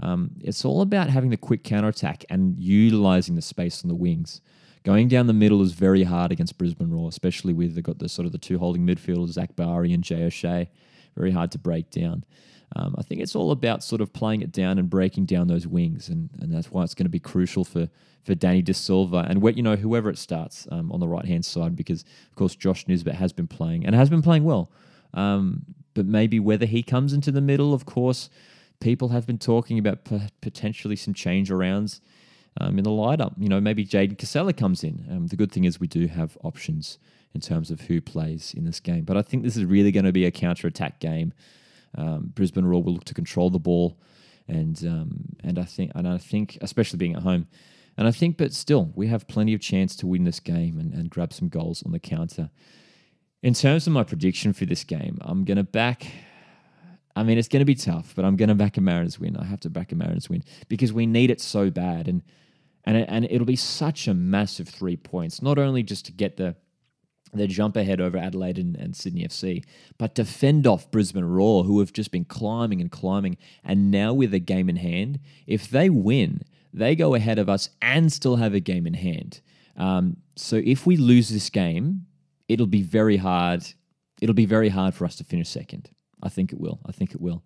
Um, 0.00 0.32
it's 0.40 0.64
all 0.64 0.82
about 0.82 1.08
having 1.08 1.30
the 1.30 1.36
quick 1.36 1.64
counter 1.64 1.88
attack 1.88 2.24
and 2.28 2.58
utilizing 2.58 3.34
the 3.34 3.42
space 3.42 3.82
on 3.82 3.88
the 3.88 3.94
wings. 3.96 4.42
Going 4.88 5.08
down 5.08 5.26
the 5.26 5.34
middle 5.34 5.60
is 5.60 5.72
very 5.72 6.04
hard 6.04 6.32
against 6.32 6.56
Brisbane 6.56 6.88
Roar, 6.88 7.10
especially 7.10 7.52
with 7.52 7.74
they've 7.74 7.84
got 7.84 7.98
the 7.98 8.08
sort 8.08 8.24
of 8.24 8.32
the 8.32 8.38
two 8.38 8.58
holding 8.58 8.86
midfielders, 8.86 9.32
Zach 9.32 9.54
Barry 9.54 9.92
and 9.92 10.02
Jay 10.02 10.24
O'Shea. 10.24 10.70
Very 11.14 11.30
hard 11.30 11.52
to 11.52 11.58
break 11.58 11.90
down. 11.90 12.24
Um, 12.74 12.94
I 12.96 13.02
think 13.02 13.20
it's 13.20 13.36
all 13.36 13.50
about 13.50 13.84
sort 13.84 14.00
of 14.00 14.14
playing 14.14 14.40
it 14.40 14.50
down 14.50 14.78
and 14.78 14.88
breaking 14.88 15.26
down 15.26 15.46
those 15.46 15.66
wings, 15.66 16.08
and, 16.08 16.30
and 16.40 16.50
that's 16.50 16.70
why 16.70 16.84
it's 16.84 16.94
going 16.94 17.04
to 17.04 17.10
be 17.10 17.18
crucial 17.18 17.66
for 17.66 17.90
for 18.24 18.34
Danny 18.34 18.62
De 18.62 18.72
Silva 18.72 19.26
and 19.28 19.44
you 19.54 19.62
know 19.62 19.76
whoever 19.76 20.08
it 20.08 20.16
starts 20.16 20.66
um, 20.70 20.90
on 20.90 21.00
the 21.00 21.08
right 21.08 21.26
hand 21.26 21.44
side, 21.44 21.76
because 21.76 22.06
of 22.30 22.36
course 22.36 22.56
Josh 22.56 22.88
Nisbet 22.88 23.16
has 23.16 23.34
been 23.34 23.46
playing 23.46 23.84
and 23.84 23.94
has 23.94 24.08
been 24.08 24.22
playing 24.22 24.44
well, 24.44 24.72
um, 25.12 25.66
but 25.92 26.06
maybe 26.06 26.40
whether 26.40 26.64
he 26.64 26.82
comes 26.82 27.12
into 27.12 27.30
the 27.30 27.42
middle, 27.42 27.74
of 27.74 27.84
course, 27.84 28.30
people 28.80 29.10
have 29.10 29.26
been 29.26 29.36
talking 29.36 29.78
about 29.78 30.04
p- 30.04 30.30
potentially 30.40 30.96
some 30.96 31.12
change 31.12 31.50
arounds 31.50 32.00
um, 32.60 32.78
in 32.78 32.84
the 32.84 32.90
lineup. 32.90 33.34
You 33.38 33.48
know, 33.48 33.60
maybe 33.60 33.84
Jaden 33.84 34.18
Casella 34.18 34.52
comes 34.52 34.84
in. 34.84 35.06
Um, 35.10 35.26
the 35.26 35.36
good 35.36 35.52
thing 35.52 35.64
is 35.64 35.80
we 35.80 35.86
do 35.86 36.06
have 36.06 36.36
options 36.42 36.98
in 37.34 37.40
terms 37.40 37.70
of 37.70 37.82
who 37.82 38.00
plays 38.00 38.54
in 38.56 38.64
this 38.64 38.80
game. 38.80 39.04
But 39.04 39.16
I 39.16 39.22
think 39.22 39.42
this 39.42 39.56
is 39.56 39.64
really 39.64 39.92
going 39.92 40.04
to 40.04 40.12
be 40.12 40.24
a 40.24 40.30
counter 40.30 40.66
attack 40.66 41.00
game. 41.00 41.32
Um, 41.96 42.32
Brisbane 42.34 42.68
will 42.68 42.82
look 42.82 43.04
to 43.04 43.14
control 43.14 43.50
the 43.50 43.58
ball, 43.58 43.98
and 44.46 44.78
um, 44.86 45.36
and 45.42 45.58
I 45.58 45.64
think 45.64 45.92
and 45.94 46.06
I 46.06 46.18
think 46.18 46.58
especially 46.60 46.98
being 46.98 47.14
at 47.14 47.22
home, 47.22 47.46
and 47.96 48.06
I 48.06 48.10
think 48.10 48.36
but 48.36 48.52
still 48.52 48.92
we 48.94 49.06
have 49.06 49.26
plenty 49.26 49.54
of 49.54 49.60
chance 49.60 49.96
to 49.96 50.06
win 50.06 50.24
this 50.24 50.40
game 50.40 50.78
and, 50.78 50.92
and 50.92 51.08
grab 51.08 51.32
some 51.32 51.48
goals 51.48 51.82
on 51.82 51.92
the 51.92 51.98
counter. 51.98 52.50
In 53.42 53.54
terms 53.54 53.86
of 53.86 53.92
my 53.92 54.02
prediction 54.02 54.52
for 54.52 54.66
this 54.66 54.84
game, 54.84 55.18
I'm 55.22 55.44
going 55.44 55.56
to 55.56 55.64
back. 55.64 56.06
I 57.14 57.22
mean, 57.22 57.38
it's 57.38 57.48
going 57.48 57.60
to 57.60 57.66
be 57.66 57.74
tough, 57.74 58.12
but 58.14 58.24
I'm 58.24 58.36
going 58.36 58.48
to 58.48 58.54
back 58.54 58.76
a 58.76 58.80
Mariners 58.80 59.18
win. 59.18 59.36
I 59.36 59.44
have 59.44 59.60
to 59.60 59.70
back 59.70 59.90
a 59.90 59.96
Mariners 59.96 60.28
win 60.28 60.44
because 60.68 60.92
we 60.92 61.06
need 61.06 61.30
it 61.30 61.40
so 61.40 61.70
bad, 61.70 62.06
and 62.06 62.22
and 62.88 62.96
it, 62.96 63.08
and 63.10 63.26
it'll 63.26 63.44
be 63.44 63.54
such 63.54 64.08
a 64.08 64.14
massive 64.14 64.66
three 64.66 64.96
points. 64.96 65.42
Not 65.42 65.58
only 65.58 65.82
just 65.82 66.06
to 66.06 66.12
get 66.12 66.38
the 66.38 66.56
the 67.34 67.46
jump 67.46 67.76
ahead 67.76 68.00
over 68.00 68.16
Adelaide 68.16 68.56
and, 68.56 68.74
and, 68.74 68.96
Sydney 68.96 69.22
FC, 69.22 69.62
but 69.98 70.14
to 70.14 70.24
fend 70.24 70.66
off 70.66 70.90
Brisbane 70.90 71.26
Roar, 71.26 71.62
who 71.64 71.80
have 71.80 71.92
just 71.92 72.10
been 72.10 72.24
climbing 72.24 72.80
and 72.80 72.90
climbing, 72.90 73.36
and 73.62 73.90
now 73.90 74.14
with 74.14 74.32
a 74.32 74.38
game 74.38 74.70
in 74.70 74.76
hand, 74.76 75.20
if 75.46 75.68
they 75.68 75.90
win, 75.90 76.40
they 76.72 76.96
go 76.96 77.14
ahead 77.14 77.38
of 77.38 77.50
us 77.50 77.68
and 77.82 78.10
still 78.10 78.36
have 78.36 78.54
a 78.54 78.60
game 78.60 78.86
in 78.86 78.94
hand. 78.94 79.42
Um, 79.76 80.16
so 80.36 80.62
if 80.64 80.86
we 80.86 80.96
lose 80.96 81.28
this 81.28 81.50
game, 81.50 82.06
it'll 82.48 82.66
be 82.66 82.80
very 82.80 83.18
hard. 83.18 83.62
It'll 84.22 84.34
be 84.34 84.46
very 84.46 84.70
hard 84.70 84.94
for 84.94 85.04
us 85.04 85.16
to 85.16 85.24
finish 85.24 85.50
second. 85.50 85.90
I 86.22 86.30
think 86.30 86.54
it 86.54 86.58
will. 86.58 86.80
I 86.86 86.92
think 86.92 87.12
it 87.12 87.20
will. 87.20 87.42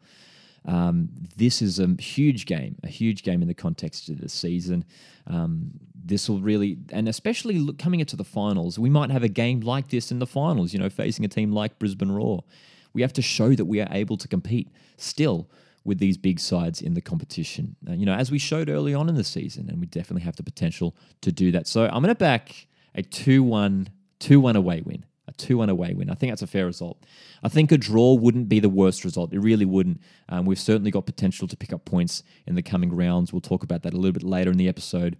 Um, 0.64 1.09
this 1.37 1.61
is 1.61 1.78
a 1.78 1.88
huge 1.99 2.47
game, 2.47 2.76
a 2.85 2.88
huge 2.88 3.23
game 3.23 3.42
in 3.42 3.49
the 3.49 3.54
context 3.54 4.09
of 4.09 4.21
the 4.21 4.28
season. 4.28 4.85
Um, 5.26 5.73
this 6.04 6.28
will 6.28 6.40
really, 6.40 6.78
and 6.90 7.09
especially 7.09 7.59
look, 7.59 7.78
coming 7.78 8.00
into 8.00 8.16
the 8.16 8.25
finals, 8.25 8.78
we 8.78 8.90
might 8.90 9.11
have 9.11 9.23
a 9.23 9.28
game 9.28 9.61
like 9.61 9.88
this 9.88 10.11
in 10.11 10.19
the 10.19 10.26
finals, 10.26 10.73
you 10.73 10.78
know, 10.78 10.90
facing 10.90 11.25
a 11.25 11.28
team 11.28 11.52
like 11.52 11.78
Brisbane 11.78 12.12
Roar. 12.12 12.45
We 12.92 13.02
have 13.02 13.12
to 13.14 13.23
show 13.23 13.54
that 13.54 13.64
we 13.64 13.81
are 13.81 13.88
able 13.90 14.16
to 14.19 14.28
compete 14.28 14.69
still 14.97 15.49
with 15.85 15.99
these 15.99 16.16
big 16.16 16.38
sides 16.38 16.81
in 16.81 16.95
the 16.95 17.00
competition. 17.00 17.75
Uh, 17.88 17.95
you 17.95 18.07
know, 18.07 18.14
as 18.14 18.31
we 18.31 18.38
showed 18.38 18.69
early 18.69 18.95
on 18.95 19.09
in 19.09 19.14
the 19.14 19.25
season, 19.25 19.69
and 19.69 19.81
we 19.81 19.87
definitely 19.87 20.23
have 20.23 20.37
the 20.37 20.42
potential 20.42 20.95
to 21.23 21.33
do 21.33 21.50
that. 21.52 21.66
So 21.66 21.85
I'm 21.87 22.02
going 22.02 22.09
to 22.09 22.14
back 22.14 22.66
a 22.95 23.02
2 23.02 23.42
1 23.42 23.88
2 24.21 24.40
1 24.40 24.57
away 24.57 24.83
win 24.85 25.04
2 25.43 25.59
1 25.59 25.69
away 25.69 25.95
win. 25.95 26.11
I 26.11 26.15
think 26.15 26.31
that's 26.31 26.43
a 26.43 26.47
fair 26.47 26.67
result. 26.67 27.05
I 27.43 27.49
think 27.49 27.73
a 27.73 27.79
draw 27.79 28.15
wouldn't 28.15 28.49
be 28.49 28.61
the 28.61 28.69
worst 28.69 29.05
result. 29.05 29.33
It 29.33 29.41
really 29.41 29.65
wouldn't. 29.65 30.01
Um, 30.29 30.47
we've 30.47 30.59
certainly 30.59 30.91
got 30.91 31.07
potential 31.07 31.49
to 31.49 31.57
pick 31.57 31.73
up 31.73 31.85
points 31.85 32.23
in 32.47 32.55
the 32.55 32.63
coming 32.63 32.95
rounds. 32.95 33.33
We'll 33.33 33.41
talk 33.41 33.63
about 33.63 33.83
that 33.83 33.93
a 33.93 33.97
little 33.97 34.13
bit 34.13 34.23
later 34.23 34.51
in 34.51 34.57
the 34.57 34.69
episode. 34.69 35.17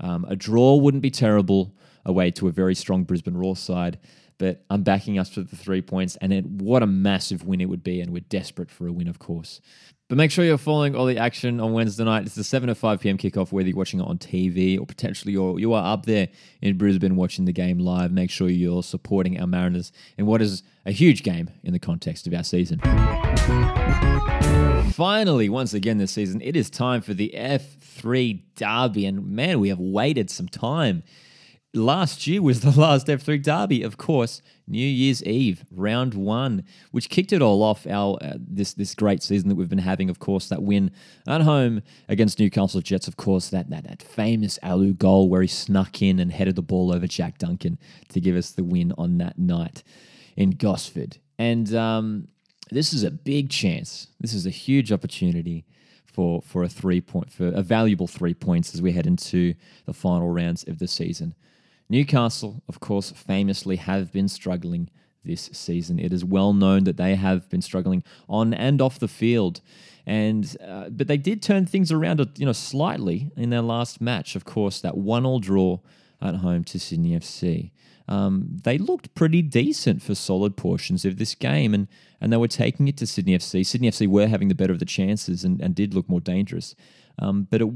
Um, 0.00 0.24
a 0.28 0.36
draw 0.36 0.76
wouldn't 0.76 1.02
be 1.02 1.10
terrible 1.10 1.74
away 2.04 2.30
to 2.32 2.48
a 2.48 2.52
very 2.52 2.74
strong 2.74 3.04
Brisbane 3.04 3.36
Roar 3.36 3.56
side, 3.56 3.98
but 4.38 4.64
I'm 4.70 4.82
backing 4.82 5.18
us 5.18 5.30
for 5.30 5.42
the 5.42 5.56
three 5.56 5.82
points, 5.82 6.16
and 6.16 6.60
what 6.60 6.82
a 6.82 6.86
massive 6.86 7.46
win 7.46 7.60
it 7.60 7.66
would 7.66 7.84
be, 7.84 8.00
and 8.00 8.12
we're 8.12 8.20
desperate 8.20 8.70
for 8.70 8.86
a 8.86 8.92
win, 8.92 9.08
of 9.08 9.18
course. 9.18 9.60
But 10.12 10.18
make 10.18 10.30
sure 10.30 10.44
you're 10.44 10.58
following 10.58 10.94
all 10.94 11.06
the 11.06 11.16
action 11.16 11.58
on 11.58 11.72
Wednesday 11.72 12.04
night. 12.04 12.26
It's 12.26 12.34
the 12.34 12.44
7 12.44 12.68
to 12.68 12.74
5 12.74 13.00
p.m. 13.00 13.16
kickoff, 13.16 13.50
whether 13.50 13.66
you're 13.66 13.78
watching 13.78 13.98
it 13.98 14.02
on 14.02 14.18
TV 14.18 14.78
or 14.78 14.84
potentially 14.84 15.32
you're, 15.32 15.58
you 15.58 15.72
are 15.72 15.90
up 15.90 16.04
there 16.04 16.28
in 16.60 16.76
Brisbane 16.76 17.16
watching 17.16 17.46
the 17.46 17.52
game 17.54 17.78
live. 17.78 18.12
Make 18.12 18.30
sure 18.30 18.50
you're 18.50 18.82
supporting 18.82 19.40
our 19.40 19.46
Mariners 19.46 19.90
in 20.18 20.26
what 20.26 20.42
is 20.42 20.64
a 20.84 20.92
huge 20.92 21.22
game 21.22 21.48
in 21.64 21.72
the 21.72 21.78
context 21.78 22.26
of 22.26 22.34
our 22.34 22.44
season. 22.44 22.78
Finally, 24.92 25.48
once 25.48 25.72
again 25.72 25.96
this 25.96 26.12
season, 26.12 26.42
it 26.42 26.56
is 26.56 26.68
time 26.68 27.00
for 27.00 27.14
the 27.14 27.32
F3 27.34 28.42
Derby. 28.54 29.06
And 29.06 29.28
man, 29.28 29.60
we 29.60 29.70
have 29.70 29.80
waited 29.80 30.28
some 30.28 30.46
time 30.46 31.04
last 31.74 32.26
year 32.26 32.42
was 32.42 32.60
the 32.60 32.70
last 32.80 33.06
F3 33.06 33.42
Derby, 33.42 33.82
of 33.82 33.96
course, 33.96 34.42
New 34.66 34.86
Year's 34.86 35.22
Eve, 35.24 35.64
round 35.70 36.14
one, 36.14 36.64
which 36.90 37.10
kicked 37.10 37.32
it 37.32 37.42
all 37.42 37.62
off. 37.62 37.86
Our 37.86 38.18
uh, 38.22 38.34
this 38.38 38.74
this 38.74 38.94
great 38.94 39.22
season 39.22 39.48
that 39.48 39.54
we've 39.54 39.68
been 39.68 39.78
having, 39.78 40.08
of 40.10 40.18
course, 40.18 40.48
that 40.48 40.62
win 40.62 40.90
at 41.26 41.42
home 41.42 41.82
against 42.08 42.38
Newcastle 42.38 42.80
Jets, 42.80 43.08
of 43.08 43.16
course, 43.16 43.48
that 43.50 43.70
that, 43.70 43.84
that 43.84 44.02
famous 44.02 44.58
Alou 44.62 44.96
goal 44.96 45.28
where 45.28 45.42
he 45.42 45.48
snuck 45.48 46.02
in 46.02 46.18
and 46.18 46.32
headed 46.32 46.56
the 46.56 46.62
ball 46.62 46.92
over 46.92 47.06
Jack 47.06 47.38
Duncan 47.38 47.78
to 48.08 48.20
give 48.20 48.36
us 48.36 48.50
the 48.50 48.64
win 48.64 48.92
on 48.96 49.18
that 49.18 49.38
night 49.38 49.82
in 50.36 50.50
Gosford. 50.50 51.18
And 51.38 51.74
um, 51.74 52.28
this 52.70 52.92
is 52.92 53.02
a 53.02 53.10
big 53.10 53.50
chance. 53.50 54.08
This 54.20 54.34
is 54.34 54.46
a 54.46 54.50
huge 54.50 54.92
opportunity 54.92 55.64
for 56.06 56.42
for 56.42 56.62
a 56.62 56.68
three 56.68 57.00
point 57.00 57.32
for 57.32 57.48
a 57.48 57.62
valuable 57.62 58.06
three 58.06 58.34
points 58.34 58.74
as 58.74 58.82
we 58.82 58.92
head 58.92 59.06
into 59.06 59.54
the 59.86 59.94
final 59.94 60.30
rounds 60.30 60.64
of 60.68 60.78
the 60.78 60.88
season. 60.88 61.34
Newcastle, 61.88 62.62
of 62.68 62.80
course, 62.80 63.10
famously 63.10 63.76
have 63.76 64.12
been 64.12 64.28
struggling 64.28 64.88
this 65.24 65.50
season. 65.52 65.98
It 65.98 66.12
is 66.12 66.24
well 66.24 66.52
known 66.52 66.84
that 66.84 66.96
they 66.96 67.14
have 67.14 67.48
been 67.48 67.62
struggling 67.62 68.02
on 68.28 68.54
and 68.54 68.80
off 68.80 68.98
the 68.98 69.08
field, 69.08 69.60
and 70.06 70.56
uh, 70.66 70.88
but 70.90 71.06
they 71.06 71.16
did 71.16 71.42
turn 71.42 71.66
things 71.66 71.92
around, 71.92 72.26
you 72.36 72.46
know, 72.46 72.52
slightly 72.52 73.30
in 73.36 73.50
their 73.50 73.62
last 73.62 74.00
match. 74.00 74.34
Of 74.34 74.44
course, 74.44 74.80
that 74.80 74.96
one-all 74.96 75.40
draw 75.40 75.78
at 76.20 76.36
home 76.36 76.64
to 76.64 76.78
Sydney 76.78 77.18
FC. 77.18 77.70
Um, 78.08 78.58
they 78.64 78.78
looked 78.78 79.14
pretty 79.14 79.42
decent 79.42 80.02
for 80.02 80.14
solid 80.14 80.56
portions 80.56 81.04
of 81.04 81.18
this 81.18 81.34
game, 81.34 81.72
and 81.72 81.88
and 82.20 82.32
they 82.32 82.36
were 82.36 82.48
taking 82.48 82.88
it 82.88 82.96
to 82.98 83.06
Sydney 83.06 83.36
FC. 83.36 83.64
Sydney 83.64 83.90
FC 83.90 84.06
were 84.06 84.26
having 84.26 84.48
the 84.48 84.54
better 84.54 84.72
of 84.72 84.78
the 84.78 84.84
chances 84.84 85.44
and, 85.44 85.60
and 85.60 85.74
did 85.74 85.94
look 85.94 86.08
more 86.08 86.20
dangerous, 86.20 86.74
um, 87.18 87.46
but 87.50 87.62
it, 87.62 87.68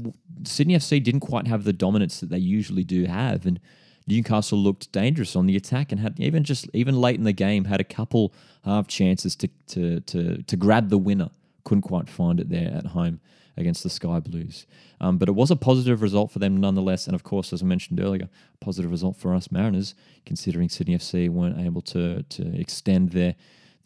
Sydney 0.43 0.75
FC 0.75 1.01
didn't 1.01 1.21
quite 1.21 1.47
have 1.47 1.63
the 1.63 1.73
dominance 1.73 2.19
that 2.19 2.29
they 2.29 2.37
usually 2.37 2.83
do 2.83 3.05
have, 3.05 3.45
and 3.45 3.59
Newcastle 4.07 4.57
looked 4.57 4.91
dangerous 4.91 5.35
on 5.35 5.45
the 5.45 5.55
attack 5.55 5.91
and 5.91 5.99
had 5.99 6.19
even 6.19 6.43
just 6.43 6.67
even 6.73 6.99
late 6.99 7.17
in 7.17 7.23
the 7.23 7.33
game 7.33 7.65
had 7.65 7.81
a 7.81 7.85
couple 7.85 8.33
half 8.63 8.87
chances 8.87 9.35
to 9.35 9.49
to 9.67 9.99
to 10.01 10.41
to 10.43 10.55
grab 10.55 10.89
the 10.89 10.97
winner. 10.97 11.29
Couldn't 11.63 11.81
quite 11.81 12.09
find 12.09 12.39
it 12.39 12.49
there 12.49 12.71
at 12.73 12.87
home 12.87 13.19
against 13.57 13.83
the 13.83 13.89
Sky 13.89 14.19
Blues. 14.19 14.65
Um, 15.01 15.17
but 15.17 15.27
it 15.27 15.33
was 15.33 15.51
a 15.51 15.55
positive 15.55 16.01
result 16.01 16.31
for 16.31 16.39
them 16.39 16.57
nonetheless. 16.57 17.07
And 17.07 17.15
of 17.15 17.23
course, 17.23 17.51
as 17.51 17.61
I 17.61 17.65
mentioned 17.65 17.99
earlier, 17.99 18.29
positive 18.61 18.91
result 18.91 19.17
for 19.17 19.33
us 19.33 19.51
Mariners, 19.51 19.95
considering 20.25 20.69
Sydney 20.69 20.95
FC 20.95 21.29
weren't 21.29 21.59
able 21.59 21.81
to 21.83 22.23
to 22.23 22.59
extend 22.59 23.09
their 23.09 23.35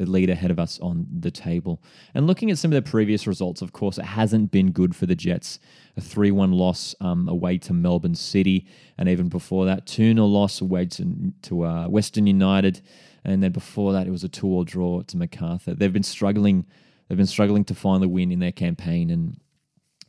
the 0.02 0.10
lead 0.10 0.30
ahead 0.30 0.50
of 0.50 0.60
us 0.60 0.80
on 0.80 1.06
the 1.20 1.30
table. 1.30 1.82
And 2.16 2.26
looking 2.26 2.50
at 2.50 2.58
some 2.58 2.70
of 2.70 2.74
their 2.74 2.82
previous 2.82 3.28
results, 3.28 3.62
of 3.62 3.72
course, 3.72 3.98
it 3.98 4.06
hasn't 4.06 4.52
been 4.52 4.72
good 4.72 4.96
for 4.96 5.06
the 5.06 5.16
Jets. 5.16 5.60
A 5.96 6.02
3 6.02 6.32
1 6.32 6.52
loss 6.52 6.96
um, 7.02 7.28
away 7.28 7.58
to 7.60 7.74
Melbourne 7.74 8.16
City, 8.16 8.66
and 8.98 9.08
even 9.08 9.30
before 9.30 9.66
that, 9.66 9.86
2 9.86 10.14
0 10.14 10.26
loss 10.26 10.60
away 10.62 10.86
to, 10.88 11.34
to 11.44 11.66
uh, 11.66 11.88
Western 11.88 12.26
United. 12.26 12.82
And 13.24 13.44
then 13.44 13.52
before 13.52 13.94
that, 13.94 14.08
it 14.08 14.12
was 14.12 14.24
a 14.24 14.30
2 14.30 14.48
all 14.48 14.64
draw 14.64 15.02
to 15.04 15.18
Macarthur. 15.18 15.76
They've 15.76 15.94
been 15.94 16.02
struggling. 16.04 16.66
They've 17.08 17.18
been 17.18 17.28
struggling 17.28 17.66
to 17.66 17.76
find 17.76 18.02
the 18.02 18.08
win 18.08 18.32
in 18.32 18.40
their 18.40 18.52
campaign, 18.52 19.10
and 19.10 19.40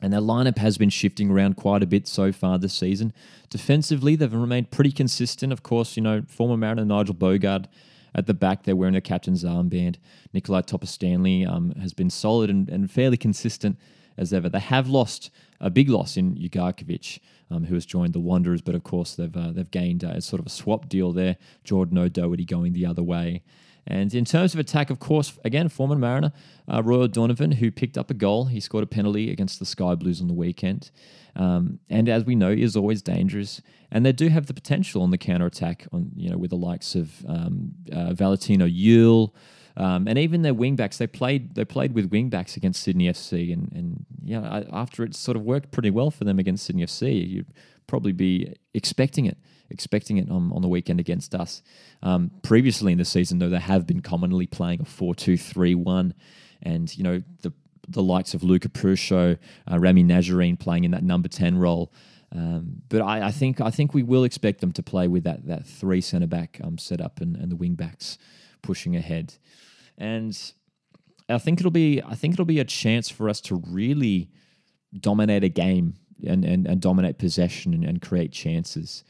and 0.00 0.12
their 0.12 0.20
lineup 0.20 0.58
has 0.58 0.78
been 0.78 0.90
shifting 0.90 1.30
around 1.30 1.56
quite 1.56 1.82
a 1.82 1.86
bit 1.86 2.08
so 2.08 2.32
far 2.32 2.58
this 2.58 2.74
season. 2.74 3.12
Defensively, 3.50 4.16
they've 4.16 4.32
remained 4.32 4.70
pretty 4.70 4.90
consistent. 4.90 5.52
Of 5.52 5.62
course, 5.62 5.96
you 5.96 6.02
know, 6.02 6.22
former 6.26 6.56
Mariner 6.56 6.84
Nigel 6.84 7.14
Boogaard 7.14 7.66
at 8.14 8.26
the 8.26 8.34
back, 8.34 8.64
they're 8.64 8.76
wearing 8.76 8.96
a 8.96 9.00
captain's 9.00 9.44
armband. 9.44 9.96
Nikolai 10.32 10.62
Topor-Stanley 10.62 11.46
um, 11.46 11.72
has 11.80 11.92
been 11.92 12.10
solid 12.10 12.50
and, 12.50 12.68
and, 12.68 12.90
fairly 12.90 13.16
consistent 13.16 13.78
as 14.18 14.32
ever. 14.32 14.48
They 14.48 14.60
have 14.60 14.88
lost 14.88 15.30
a 15.60 15.70
big 15.70 15.88
loss 15.88 16.16
in 16.16 16.36
Ugarkovic, 16.36 17.20
um, 17.50 17.64
who 17.64 17.74
has 17.74 17.86
joined 17.86 18.12
the 18.12 18.20
Wanderers, 18.20 18.62
but 18.62 18.74
of 18.74 18.82
course 18.82 19.14
they've 19.14 19.36
uh, 19.36 19.52
they've 19.52 19.70
gained 19.70 20.04
uh, 20.04 20.20
sort 20.20 20.40
of 20.40 20.46
a 20.46 20.50
swap 20.50 20.88
deal 20.88 21.12
there. 21.12 21.36
Jordan 21.64 21.98
O'Doherty 21.98 22.44
going 22.44 22.72
the 22.72 22.86
other 22.86 23.02
way. 23.02 23.42
And 23.86 24.14
in 24.14 24.24
terms 24.24 24.54
of 24.54 24.60
attack, 24.60 24.90
of 24.90 25.00
course, 25.00 25.38
again, 25.44 25.68
former 25.68 25.96
Mariner, 25.96 26.32
uh, 26.72 26.82
Roy 26.82 27.02
O'Donovan, 27.02 27.52
who 27.52 27.70
picked 27.70 27.98
up 27.98 28.10
a 28.10 28.14
goal. 28.14 28.46
He 28.46 28.60
scored 28.60 28.84
a 28.84 28.86
penalty 28.86 29.30
against 29.30 29.58
the 29.58 29.66
Sky 29.66 29.94
Blues 29.94 30.20
on 30.20 30.28
the 30.28 30.34
weekend. 30.34 30.90
Um, 31.34 31.80
and 31.90 32.08
as 32.08 32.24
we 32.24 32.34
know, 32.34 32.50
is 32.50 32.76
always 32.76 33.02
dangerous. 33.02 33.60
And 33.90 34.06
they 34.06 34.12
do 34.12 34.28
have 34.28 34.46
the 34.46 34.54
potential 34.54 35.02
on 35.02 35.10
the 35.10 35.18
counter 35.18 35.46
attack, 35.46 35.86
on 35.92 36.10
you 36.14 36.30
know, 36.30 36.38
with 36.38 36.50
the 36.50 36.56
likes 36.56 36.94
of 36.94 37.24
um, 37.26 37.72
uh, 37.92 38.14
Valentino 38.14 38.66
Yuel, 38.66 39.32
um, 39.76 40.06
and 40.06 40.18
even 40.18 40.42
their 40.42 40.54
wingbacks. 40.54 40.98
They 40.98 41.06
played 41.06 41.54
they 41.54 41.64
played 41.64 41.94
with 41.94 42.10
wingbacks 42.10 42.56
against 42.56 42.82
Sydney 42.82 43.08
FC, 43.08 43.52
and 43.52 43.72
and 43.72 44.06
yeah, 44.22 44.64
after 44.72 45.02
it 45.02 45.14
sort 45.14 45.36
of 45.36 45.42
worked 45.42 45.70
pretty 45.70 45.90
well 45.90 46.10
for 46.10 46.24
them 46.24 46.38
against 46.38 46.66
Sydney 46.66 46.84
FC, 46.84 47.28
you'd 47.28 47.52
probably 47.86 48.12
be 48.12 48.54
expecting 48.74 49.26
it 49.26 49.38
expecting 49.72 50.18
it 50.18 50.30
on, 50.30 50.52
on 50.52 50.62
the 50.62 50.68
weekend 50.68 51.00
against 51.00 51.34
us. 51.34 51.62
Um, 52.02 52.30
previously 52.42 52.92
in 52.92 52.98
the 52.98 53.04
season, 53.04 53.38
though, 53.38 53.48
they 53.48 53.58
have 53.58 53.86
been 53.86 54.00
commonly 54.00 54.46
playing 54.46 54.82
a 54.82 54.84
4 54.84 55.14
2 55.14 55.36
3 55.36 55.74
1. 55.74 56.14
And, 56.62 56.96
you 56.96 57.02
know, 57.02 57.22
the, 57.40 57.52
the 57.88 58.02
likes 58.02 58.34
of 58.34 58.44
Luca 58.44 58.68
Prusho, 58.68 59.38
uh, 59.70 59.78
Ramy 59.78 60.04
Najjarine 60.04 60.60
playing 60.60 60.84
in 60.84 60.92
that 60.92 61.02
number 61.02 61.28
10 61.28 61.58
role. 61.58 61.92
Um, 62.34 62.82
but 62.88 63.02
I, 63.02 63.26
I, 63.26 63.30
think 63.30 63.60
I 63.60 63.70
think 63.70 63.92
we 63.92 64.02
will 64.02 64.24
expect 64.24 64.60
them 64.60 64.72
to 64.72 64.82
play 64.82 65.06
with 65.06 65.24
that 65.24 65.46
that 65.48 65.66
three 65.66 66.00
centre 66.00 66.26
back 66.26 66.58
um, 66.64 66.78
setup 66.78 67.20
and, 67.20 67.36
and 67.36 67.52
the 67.52 67.56
wing 67.56 67.74
backs 67.74 68.16
pushing 68.62 68.96
ahead, 68.96 69.34
and 69.98 70.34
I 71.28 71.36
think 71.36 71.60
it'll 71.60 71.70
be 71.70 72.00
I 72.00 72.14
think 72.14 72.32
it'll 72.32 72.46
be 72.46 72.58
a 72.58 72.64
chance 72.64 73.10
for 73.10 73.28
us 73.28 73.42
to 73.42 73.62
really 73.68 74.30
dominate 74.98 75.44
a 75.44 75.50
game 75.50 75.96
and, 76.26 76.44
and, 76.44 76.66
and 76.66 76.80
dominate 76.80 77.18
possession 77.18 77.74
and, 77.74 77.84
and 77.84 78.02
create 78.02 78.32
chances. 78.32 79.04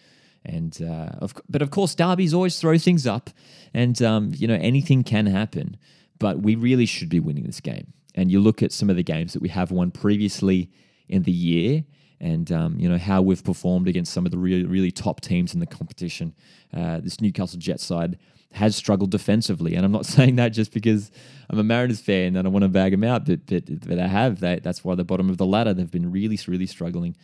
And 0.44 0.76
uh, 0.82 1.10
of, 1.18 1.34
but 1.48 1.62
of 1.62 1.70
course, 1.70 1.94
derbies 1.94 2.34
always 2.34 2.58
throw 2.58 2.76
things 2.76 3.06
up, 3.06 3.30
and 3.72 4.00
um, 4.02 4.32
you 4.34 4.48
know 4.48 4.58
anything 4.60 5.04
can 5.04 5.26
happen. 5.26 5.76
But 6.18 6.40
we 6.40 6.54
really 6.56 6.86
should 6.86 7.08
be 7.08 7.20
winning 7.20 7.44
this 7.44 7.60
game. 7.60 7.92
And 8.14 8.30
you 8.30 8.40
look 8.40 8.62
at 8.62 8.72
some 8.72 8.90
of 8.90 8.96
the 8.96 9.02
games 9.02 9.32
that 9.32 9.42
we 9.42 9.48
have 9.48 9.70
won 9.70 9.90
previously 9.90 10.70
in 11.08 11.22
the 11.22 11.32
year, 11.32 11.84
and 12.20 12.50
um, 12.50 12.76
you 12.78 12.88
know 12.88 12.98
how 12.98 13.22
we've 13.22 13.44
performed 13.44 13.86
against 13.86 14.12
some 14.12 14.26
of 14.26 14.32
the 14.32 14.38
really 14.38 14.64
really 14.64 14.90
top 14.90 15.20
teams 15.20 15.54
in 15.54 15.60
the 15.60 15.66
competition. 15.66 16.34
Uh, 16.74 16.98
this 16.98 17.20
Newcastle 17.20 17.60
Jets 17.60 17.84
side 17.84 18.18
has 18.52 18.76
struggled 18.76 19.10
defensively, 19.10 19.74
and 19.74 19.84
I'm 19.84 19.92
not 19.92 20.06
saying 20.16 20.36
that 20.36 20.50
just 20.50 20.72
because 20.72 21.10
I'm 21.50 21.58
a 21.58 21.64
Mariners 21.64 22.00
fan 22.00 22.36
and 22.36 22.46
I 22.46 22.50
want 22.50 22.62
to 22.62 22.68
bag 22.68 22.92
them 22.92 23.04
out, 23.04 23.26
but 23.26 23.46
but, 23.46 23.66
but 23.66 23.96
they 23.96 24.08
have. 24.08 24.40
They, 24.40 24.60
that's 24.60 24.84
why 24.84 24.94
the 24.94 25.04
bottom 25.04 25.30
of 25.30 25.38
the 25.38 25.46
ladder. 25.46 25.74
They've 25.74 25.90
been 25.90 26.10
really 26.10 26.38
really 26.46 26.66
struggling 26.66 27.16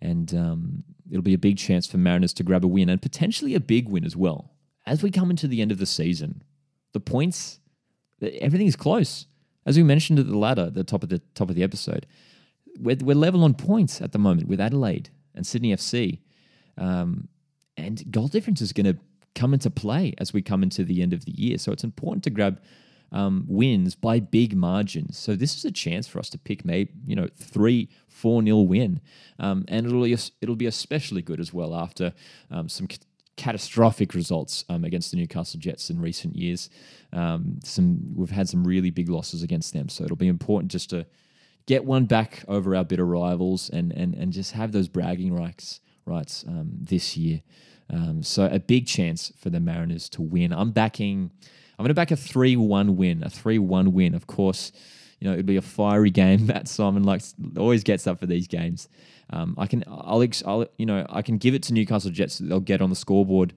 and 0.00 0.34
um, 0.34 0.84
it'll 1.10 1.22
be 1.22 1.34
a 1.34 1.38
big 1.38 1.58
chance 1.58 1.86
for 1.86 1.98
Mariners 1.98 2.32
to 2.34 2.42
grab 2.42 2.64
a 2.64 2.68
win 2.68 2.88
and 2.88 3.00
potentially 3.00 3.54
a 3.54 3.60
big 3.60 3.88
win 3.88 4.04
as 4.04 4.16
well. 4.16 4.52
As 4.86 5.02
we 5.02 5.10
come 5.10 5.30
into 5.30 5.48
the 5.48 5.62
end 5.62 5.72
of 5.72 5.78
the 5.78 5.86
season, 5.86 6.42
the 6.92 7.00
points, 7.00 7.60
everything 8.20 8.66
is 8.66 8.76
close. 8.76 9.26
As 9.64 9.76
we 9.76 9.82
mentioned 9.82 10.18
at 10.18 10.28
the 10.28 10.38
ladder, 10.38 10.70
the 10.70 10.84
top 10.84 11.02
of 11.02 11.08
the 11.08 11.20
top 11.34 11.50
of 11.50 11.56
the 11.56 11.64
episode, 11.64 12.06
we're, 12.78 12.96
we're 13.00 13.16
level 13.16 13.42
on 13.42 13.54
points 13.54 14.00
at 14.00 14.12
the 14.12 14.18
moment 14.18 14.48
with 14.48 14.60
Adelaide 14.60 15.10
and 15.34 15.46
Sydney 15.46 15.74
FC, 15.74 16.20
um, 16.78 17.28
and 17.76 18.10
goal 18.10 18.28
difference 18.28 18.60
is 18.60 18.72
going 18.72 18.86
to 18.86 18.96
come 19.36 19.54
into 19.54 19.70
play 19.70 20.14
as 20.18 20.32
we 20.32 20.42
come 20.42 20.64
into 20.64 20.82
the 20.82 21.02
end 21.02 21.12
of 21.12 21.24
the 21.24 21.32
year. 21.32 21.58
So 21.58 21.70
it's 21.70 21.84
important 21.84 22.24
to 22.24 22.30
grab 22.30 22.60
um, 23.12 23.44
wins 23.46 23.94
by 23.94 24.18
big 24.18 24.56
margins. 24.56 25.16
So 25.16 25.36
this 25.36 25.56
is 25.56 25.64
a 25.64 25.70
chance 25.70 26.08
for 26.08 26.18
us 26.18 26.28
to 26.30 26.38
pick 26.38 26.64
maybe 26.64 26.92
you 27.06 27.14
know 27.14 27.28
three, 27.36 27.88
four 28.08 28.42
nil 28.42 28.66
win, 28.66 29.00
um, 29.38 29.64
and 29.68 29.86
it'll 29.86 30.04
it'll 30.04 30.56
be 30.56 30.66
especially 30.66 31.22
good 31.22 31.38
as 31.38 31.52
well 31.52 31.74
after 31.74 32.12
um, 32.50 32.68
some 32.68 32.88
catastrophic 33.36 34.14
results 34.14 34.64
um, 34.70 34.82
against 34.84 35.10
the 35.10 35.16
Newcastle 35.18 35.60
Jets 35.60 35.90
in 35.90 36.00
recent 36.00 36.34
years. 36.34 36.68
Um, 37.12 37.60
some 37.62 38.14
we've 38.16 38.30
had 38.30 38.48
some 38.48 38.66
really 38.66 38.90
big 38.90 39.08
losses 39.08 39.42
against 39.42 39.72
them, 39.72 39.88
so 39.88 40.04
it'll 40.04 40.16
be 40.16 40.28
important 40.28 40.72
just 40.72 40.90
to 40.90 41.06
get 41.66 41.84
one 41.84 42.06
back 42.06 42.44
over 42.48 42.74
our 42.74 42.84
bitter 42.84 43.06
rivals 43.06 43.70
and 43.70 43.92
and 43.92 44.14
and 44.14 44.32
just 44.32 44.52
have 44.52 44.72
those 44.72 44.88
bragging 44.88 45.32
rights 45.32 45.80
rights 46.06 46.44
um, 46.48 46.70
this 46.72 47.16
year. 47.16 47.42
So 48.22 48.46
a 48.46 48.58
big 48.58 48.86
chance 48.86 49.32
for 49.38 49.50
the 49.50 49.60
Mariners 49.60 50.08
to 50.10 50.22
win. 50.22 50.52
I'm 50.52 50.72
backing. 50.72 51.30
I'm 51.78 51.82
going 51.82 51.88
to 51.88 51.94
back 51.94 52.10
a 52.10 52.16
3 52.16 52.56
1 52.56 52.96
win. 52.96 53.22
A 53.22 53.30
3 53.30 53.58
1 53.58 53.92
win. 53.92 54.14
Of 54.14 54.26
course, 54.26 54.72
you 55.20 55.28
know, 55.28 55.34
it'd 55.34 55.46
be 55.46 55.56
a 55.56 55.62
fiery 55.62 56.10
game. 56.10 56.46
Matt 56.48 56.68
Simon 56.68 57.04
likes 57.04 57.34
always 57.56 57.84
gets 57.84 58.06
up 58.06 58.18
for 58.18 58.26
these 58.26 58.48
games. 58.48 58.88
Um, 59.30 59.54
I 59.58 59.66
can, 59.66 59.82
I'll, 59.86 60.24
I'll, 60.44 60.66
you 60.78 60.86
know, 60.86 61.04
I 61.08 61.22
can 61.22 61.38
give 61.38 61.54
it 61.54 61.62
to 61.64 61.74
Newcastle 61.74 62.10
Jets. 62.10 62.38
They'll 62.38 62.60
get 62.60 62.80
on 62.80 62.90
the 62.90 62.96
scoreboard. 62.96 63.54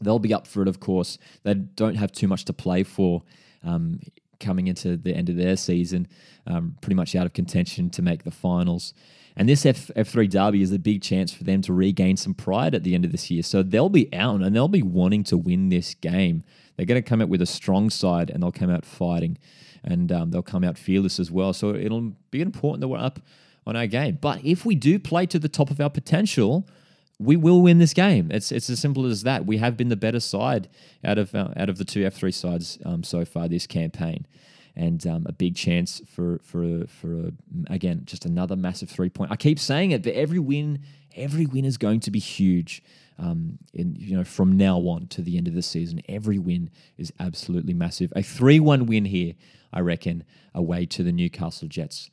They'll 0.00 0.18
be 0.18 0.34
up 0.34 0.46
for 0.46 0.62
it, 0.62 0.68
of 0.68 0.80
course. 0.80 1.18
They 1.42 1.54
don't 1.54 1.96
have 1.96 2.12
too 2.12 2.28
much 2.28 2.44
to 2.46 2.52
play 2.52 2.82
for 2.82 3.22
um, 3.64 4.00
coming 4.44 4.66
into 4.66 4.96
the 4.96 5.14
end 5.14 5.28
of 5.28 5.36
their 5.36 5.56
season, 5.56 6.06
um, 6.46 6.76
pretty 6.80 6.94
much 6.94 7.14
out 7.16 7.26
of 7.26 7.32
contention 7.32 7.90
to 7.90 8.02
make 8.02 8.24
the 8.24 8.30
finals. 8.30 8.94
And 9.36 9.48
this 9.48 9.66
F, 9.66 9.88
F3 9.96 10.30
derby 10.30 10.62
is 10.62 10.72
a 10.72 10.78
big 10.78 11.02
chance 11.02 11.32
for 11.32 11.42
them 11.42 11.60
to 11.62 11.72
regain 11.72 12.16
some 12.16 12.34
pride 12.34 12.74
at 12.74 12.84
the 12.84 12.94
end 12.94 13.04
of 13.04 13.12
this 13.12 13.30
year. 13.30 13.42
So 13.42 13.62
they'll 13.62 13.88
be 13.88 14.12
out 14.14 14.40
and 14.40 14.54
they'll 14.54 14.68
be 14.68 14.82
wanting 14.82 15.24
to 15.24 15.36
win 15.36 15.70
this 15.70 15.94
game. 15.94 16.44
They're 16.76 16.86
going 16.86 17.02
to 17.02 17.08
come 17.08 17.20
out 17.20 17.28
with 17.28 17.42
a 17.42 17.46
strong 17.46 17.90
side 17.90 18.30
and 18.30 18.42
they'll 18.42 18.52
come 18.52 18.70
out 18.70 18.84
fighting 18.84 19.38
and 19.82 20.10
um, 20.12 20.30
they'll 20.30 20.42
come 20.42 20.64
out 20.64 20.78
fearless 20.78 21.18
as 21.18 21.30
well. 21.30 21.52
So 21.52 21.74
it'll 21.74 22.12
be 22.30 22.40
important 22.40 22.80
that 22.80 22.88
we're 22.88 22.98
up 22.98 23.20
on 23.66 23.76
our 23.76 23.86
game. 23.86 24.18
But 24.20 24.44
if 24.44 24.64
we 24.64 24.74
do 24.74 24.98
play 24.98 25.26
to 25.26 25.38
the 25.38 25.48
top 25.48 25.70
of 25.70 25.80
our 25.80 25.90
potential, 25.90 26.68
we 27.18 27.36
will 27.36 27.62
win 27.62 27.78
this 27.78 27.94
game. 27.94 28.30
It's 28.30 28.50
it's 28.52 28.68
as 28.70 28.80
simple 28.80 29.06
as 29.06 29.22
that. 29.22 29.46
We 29.46 29.58
have 29.58 29.76
been 29.76 29.88
the 29.88 29.96
better 29.96 30.20
side 30.20 30.68
out 31.04 31.18
of 31.18 31.34
uh, 31.34 31.48
out 31.56 31.68
of 31.68 31.78
the 31.78 31.84
two 31.84 32.04
F 32.04 32.14
three 32.14 32.32
sides 32.32 32.78
um, 32.84 33.02
so 33.02 33.24
far 33.24 33.48
this 33.48 33.66
campaign, 33.66 34.26
and 34.74 35.06
um, 35.06 35.26
a 35.28 35.32
big 35.32 35.54
chance 35.54 36.02
for 36.08 36.40
for 36.42 36.86
for 36.86 37.14
a, 37.14 37.32
again 37.70 38.02
just 38.04 38.24
another 38.24 38.56
massive 38.56 38.90
three 38.90 39.10
point. 39.10 39.30
I 39.30 39.36
keep 39.36 39.58
saying 39.58 39.92
it, 39.92 40.02
but 40.02 40.14
every 40.14 40.38
win 40.38 40.80
every 41.16 41.46
win 41.46 41.64
is 41.64 41.76
going 41.78 42.00
to 42.00 42.10
be 42.10 42.18
huge 42.18 42.82
um, 43.18 43.58
in, 43.72 43.94
you 43.96 44.16
know, 44.16 44.24
from 44.24 44.56
now 44.56 44.78
on 44.78 45.06
to 45.08 45.22
the 45.22 45.36
end 45.36 45.48
of 45.48 45.54
the 45.54 45.62
season. 45.62 46.00
Every 46.08 46.38
win 46.38 46.70
is 46.98 47.12
absolutely 47.20 47.74
massive. 47.74 48.12
A 48.16 48.22
3 48.22 48.60
1 48.60 48.86
win 48.86 49.04
here, 49.04 49.34
I 49.72 49.80
reckon, 49.80 50.24
away 50.54 50.86
to 50.86 51.02
the 51.02 51.12
Newcastle 51.12 51.68
Jets. 51.68 52.10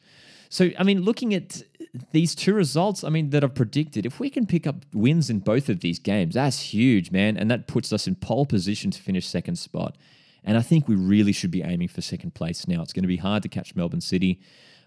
So, 0.49 0.69
I 0.77 0.83
mean, 0.83 1.01
looking 1.01 1.33
at 1.33 1.63
these 2.11 2.35
two 2.35 2.53
results, 2.53 3.03
I 3.03 3.09
mean, 3.09 3.31
that 3.31 3.43
I've 3.43 3.55
predicted, 3.55 4.05
if 4.05 4.19
we 4.19 4.29
can 4.29 4.45
pick 4.45 4.65
up 4.65 4.85
wins 4.93 5.29
in 5.29 5.39
both 5.39 5.67
of 5.67 5.81
these 5.81 5.99
games, 5.99 6.35
that's 6.35 6.73
huge, 6.73 7.11
man. 7.11 7.37
And 7.37 7.51
that 7.51 7.67
puts 7.67 7.91
us 7.91 8.07
in 8.07 8.15
pole 8.15 8.45
position 8.45 8.91
to 8.91 9.01
finish 9.01 9.27
second 9.27 9.57
spot. 9.57 9.97
And 10.43 10.57
I 10.57 10.61
think 10.61 10.87
we 10.87 10.95
really 10.95 11.33
should 11.33 11.51
be 11.51 11.61
aiming 11.61 11.89
for 11.89 12.01
second 12.01 12.33
place 12.33 12.67
now. 12.67 12.81
It's 12.81 12.93
going 12.93 13.03
to 13.03 13.07
be 13.07 13.17
hard 13.17 13.43
to 13.43 13.49
catch 13.49 13.75
Melbourne 13.75 14.01
City. 14.01 14.39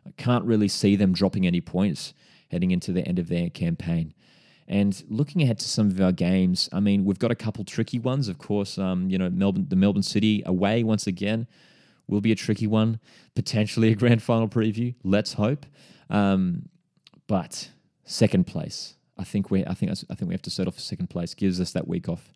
I 0.07 0.11
can't 0.17 0.45
really 0.45 0.69
see 0.69 0.97
them 0.97 1.12
dropping 1.12 1.47
any 1.47 1.61
points 1.61 2.14
heading 2.51 2.71
into 2.71 2.93
the 2.93 3.07
end 3.07 3.19
of 3.19 3.29
their 3.29 3.51
campaign. 3.51 4.14
And 4.67 5.03
looking 5.09 5.43
ahead 5.43 5.59
to 5.59 5.69
some 5.69 5.90
of 5.90 6.01
our 6.01 6.12
games, 6.12 6.71
I 6.73 6.81
mean, 6.81 7.05
we've 7.05 7.19
got 7.19 7.31
a 7.31 7.37
couple 7.37 7.64
tricky 7.64 7.99
ones. 7.99 8.29
Of 8.29 8.38
course, 8.38 8.79
um, 8.79 9.11
you 9.11 9.19
know, 9.19 9.29
Melbourne, 9.29 9.67
the 9.69 9.77
Melbourne 9.77 10.03
City 10.03 10.43
away 10.47 10.83
once 10.83 11.07
again 11.07 11.47
will 12.09 12.23
be 12.23 12.33
a 12.33 12.37
tricky 12.37 12.67
one. 12.67 12.99
Potentially 13.35 13.93
a 13.93 13.95
grand 13.97 14.23
final 14.23 14.49
preview. 14.49 14.95
Let's 15.05 15.35
hope. 15.35 15.67
Um, 16.09 16.69
but 17.27 17.71
second 18.05 18.47
place, 18.47 18.95
I 19.19 19.25
think 19.25 19.51
we, 19.51 19.65
I 19.65 19.75
think, 19.75 19.93
I 19.93 20.15
think 20.15 20.29
we 20.29 20.35
have 20.35 20.43
to 20.43 20.51
settle 20.51 20.73
for 20.73 20.81
second 20.81 21.09
place. 21.09 21.35
Gives 21.35 21.61
us 21.61 21.73
that 21.73 21.89
week 21.89 22.09
off 22.09 22.33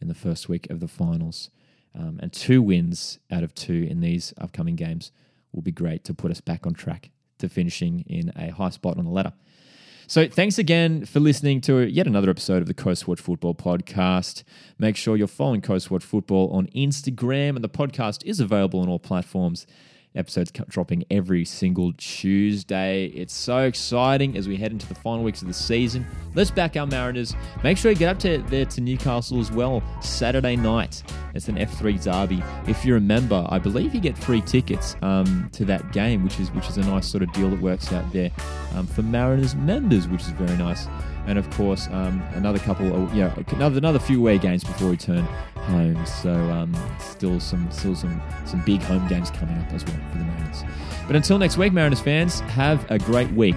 in 0.00 0.08
the 0.08 0.14
first 0.14 0.48
week 0.48 0.68
of 0.70 0.80
the 0.80 0.88
finals, 0.88 1.50
um, 1.94 2.18
and 2.22 2.32
two 2.32 2.62
wins 2.62 3.18
out 3.30 3.42
of 3.42 3.54
two 3.54 3.86
in 3.88 4.00
these 4.00 4.34
upcoming 4.38 4.76
games 4.76 5.12
will 5.52 5.62
be 5.62 5.72
great 5.72 6.04
to 6.04 6.14
put 6.14 6.30
us 6.30 6.40
back 6.40 6.66
on 6.66 6.74
track 6.74 7.10
to 7.38 7.48
finishing 7.48 8.00
in 8.06 8.32
a 8.36 8.50
high 8.50 8.70
spot 8.70 8.98
on 8.98 9.04
the 9.04 9.10
ladder. 9.10 9.32
So 10.08 10.28
thanks 10.28 10.56
again 10.56 11.04
for 11.04 11.18
listening 11.18 11.60
to 11.62 11.80
yet 11.80 12.06
another 12.06 12.30
episode 12.30 12.62
of 12.62 12.68
the 12.68 12.74
Coast 12.74 13.08
Watch 13.08 13.20
Football 13.20 13.56
podcast. 13.56 14.44
Make 14.78 14.96
sure 14.96 15.16
you're 15.16 15.26
following 15.26 15.60
Coast 15.60 15.90
Watch 15.90 16.04
Football 16.04 16.48
on 16.52 16.68
Instagram, 16.68 17.56
and 17.56 17.64
the 17.64 17.68
podcast 17.68 18.24
is 18.24 18.38
available 18.38 18.78
on 18.80 18.88
all 18.88 19.00
platforms 19.00 19.66
episodes 20.16 20.50
dropping 20.68 21.04
every 21.10 21.44
single 21.44 21.92
Tuesday. 21.94 23.06
It's 23.06 23.34
so 23.34 23.58
exciting 23.58 24.36
as 24.36 24.48
we 24.48 24.56
head 24.56 24.72
into 24.72 24.86
the 24.86 24.94
final 24.94 25.22
weeks 25.22 25.42
of 25.42 25.48
the 25.48 25.54
season. 25.54 26.06
Let's 26.34 26.50
back 26.50 26.76
our 26.76 26.86
Mariners. 26.86 27.34
Make 27.62 27.78
sure 27.78 27.90
you 27.90 27.96
get 27.96 28.08
up 28.08 28.18
to 28.20 28.38
there 28.48 28.64
to 28.66 28.80
Newcastle 28.80 29.40
as 29.40 29.50
well 29.52 29.82
Saturday 30.00 30.56
night. 30.56 31.02
It's 31.34 31.48
an 31.48 31.56
F3 31.56 32.02
derby. 32.02 32.42
If 32.66 32.84
you're 32.84 32.96
a 32.96 33.00
member, 33.00 33.46
I 33.48 33.58
believe 33.58 33.94
you 33.94 34.00
get 34.00 34.16
free 34.16 34.40
tickets 34.40 34.96
um, 35.02 35.48
to 35.52 35.64
that 35.66 35.92
game, 35.92 36.24
which 36.24 36.40
is 36.40 36.50
which 36.52 36.68
is 36.68 36.78
a 36.78 36.82
nice 36.82 37.06
sort 37.06 37.22
of 37.22 37.32
deal 37.32 37.50
that 37.50 37.60
works 37.60 37.92
out 37.92 38.10
there 38.12 38.30
um, 38.74 38.86
for 38.86 39.02
Mariners 39.02 39.54
members, 39.54 40.08
which 40.08 40.22
is 40.22 40.28
very 40.30 40.56
nice 40.56 40.86
and 41.26 41.38
of 41.38 41.48
course 41.50 41.88
um, 41.88 42.22
another 42.34 42.58
couple, 42.58 42.94
of, 42.94 43.14
yeah, 43.14 43.34
another 43.48 43.78
another 43.78 43.98
few 43.98 44.18
away 44.18 44.38
games 44.38 44.64
before 44.64 44.90
we 44.90 44.96
turn 44.96 45.24
home. 45.56 46.04
So 46.06 46.32
um, 46.32 46.74
still 46.98 47.40
some 47.40 47.70
still 47.70 47.94
some 47.94 48.20
some 48.44 48.62
big 48.64 48.82
home 48.82 49.06
games 49.08 49.30
coming 49.30 49.56
up 49.58 49.72
as 49.72 49.84
well 49.84 49.96
for 50.12 50.18
the 50.18 50.24
Mariners. 50.24 50.64
But 51.06 51.16
until 51.16 51.38
next 51.38 51.56
week, 51.56 51.72
Mariners 51.72 52.00
fans, 52.00 52.40
have 52.40 52.90
a 52.90 52.98
great 52.98 53.30
week. 53.32 53.56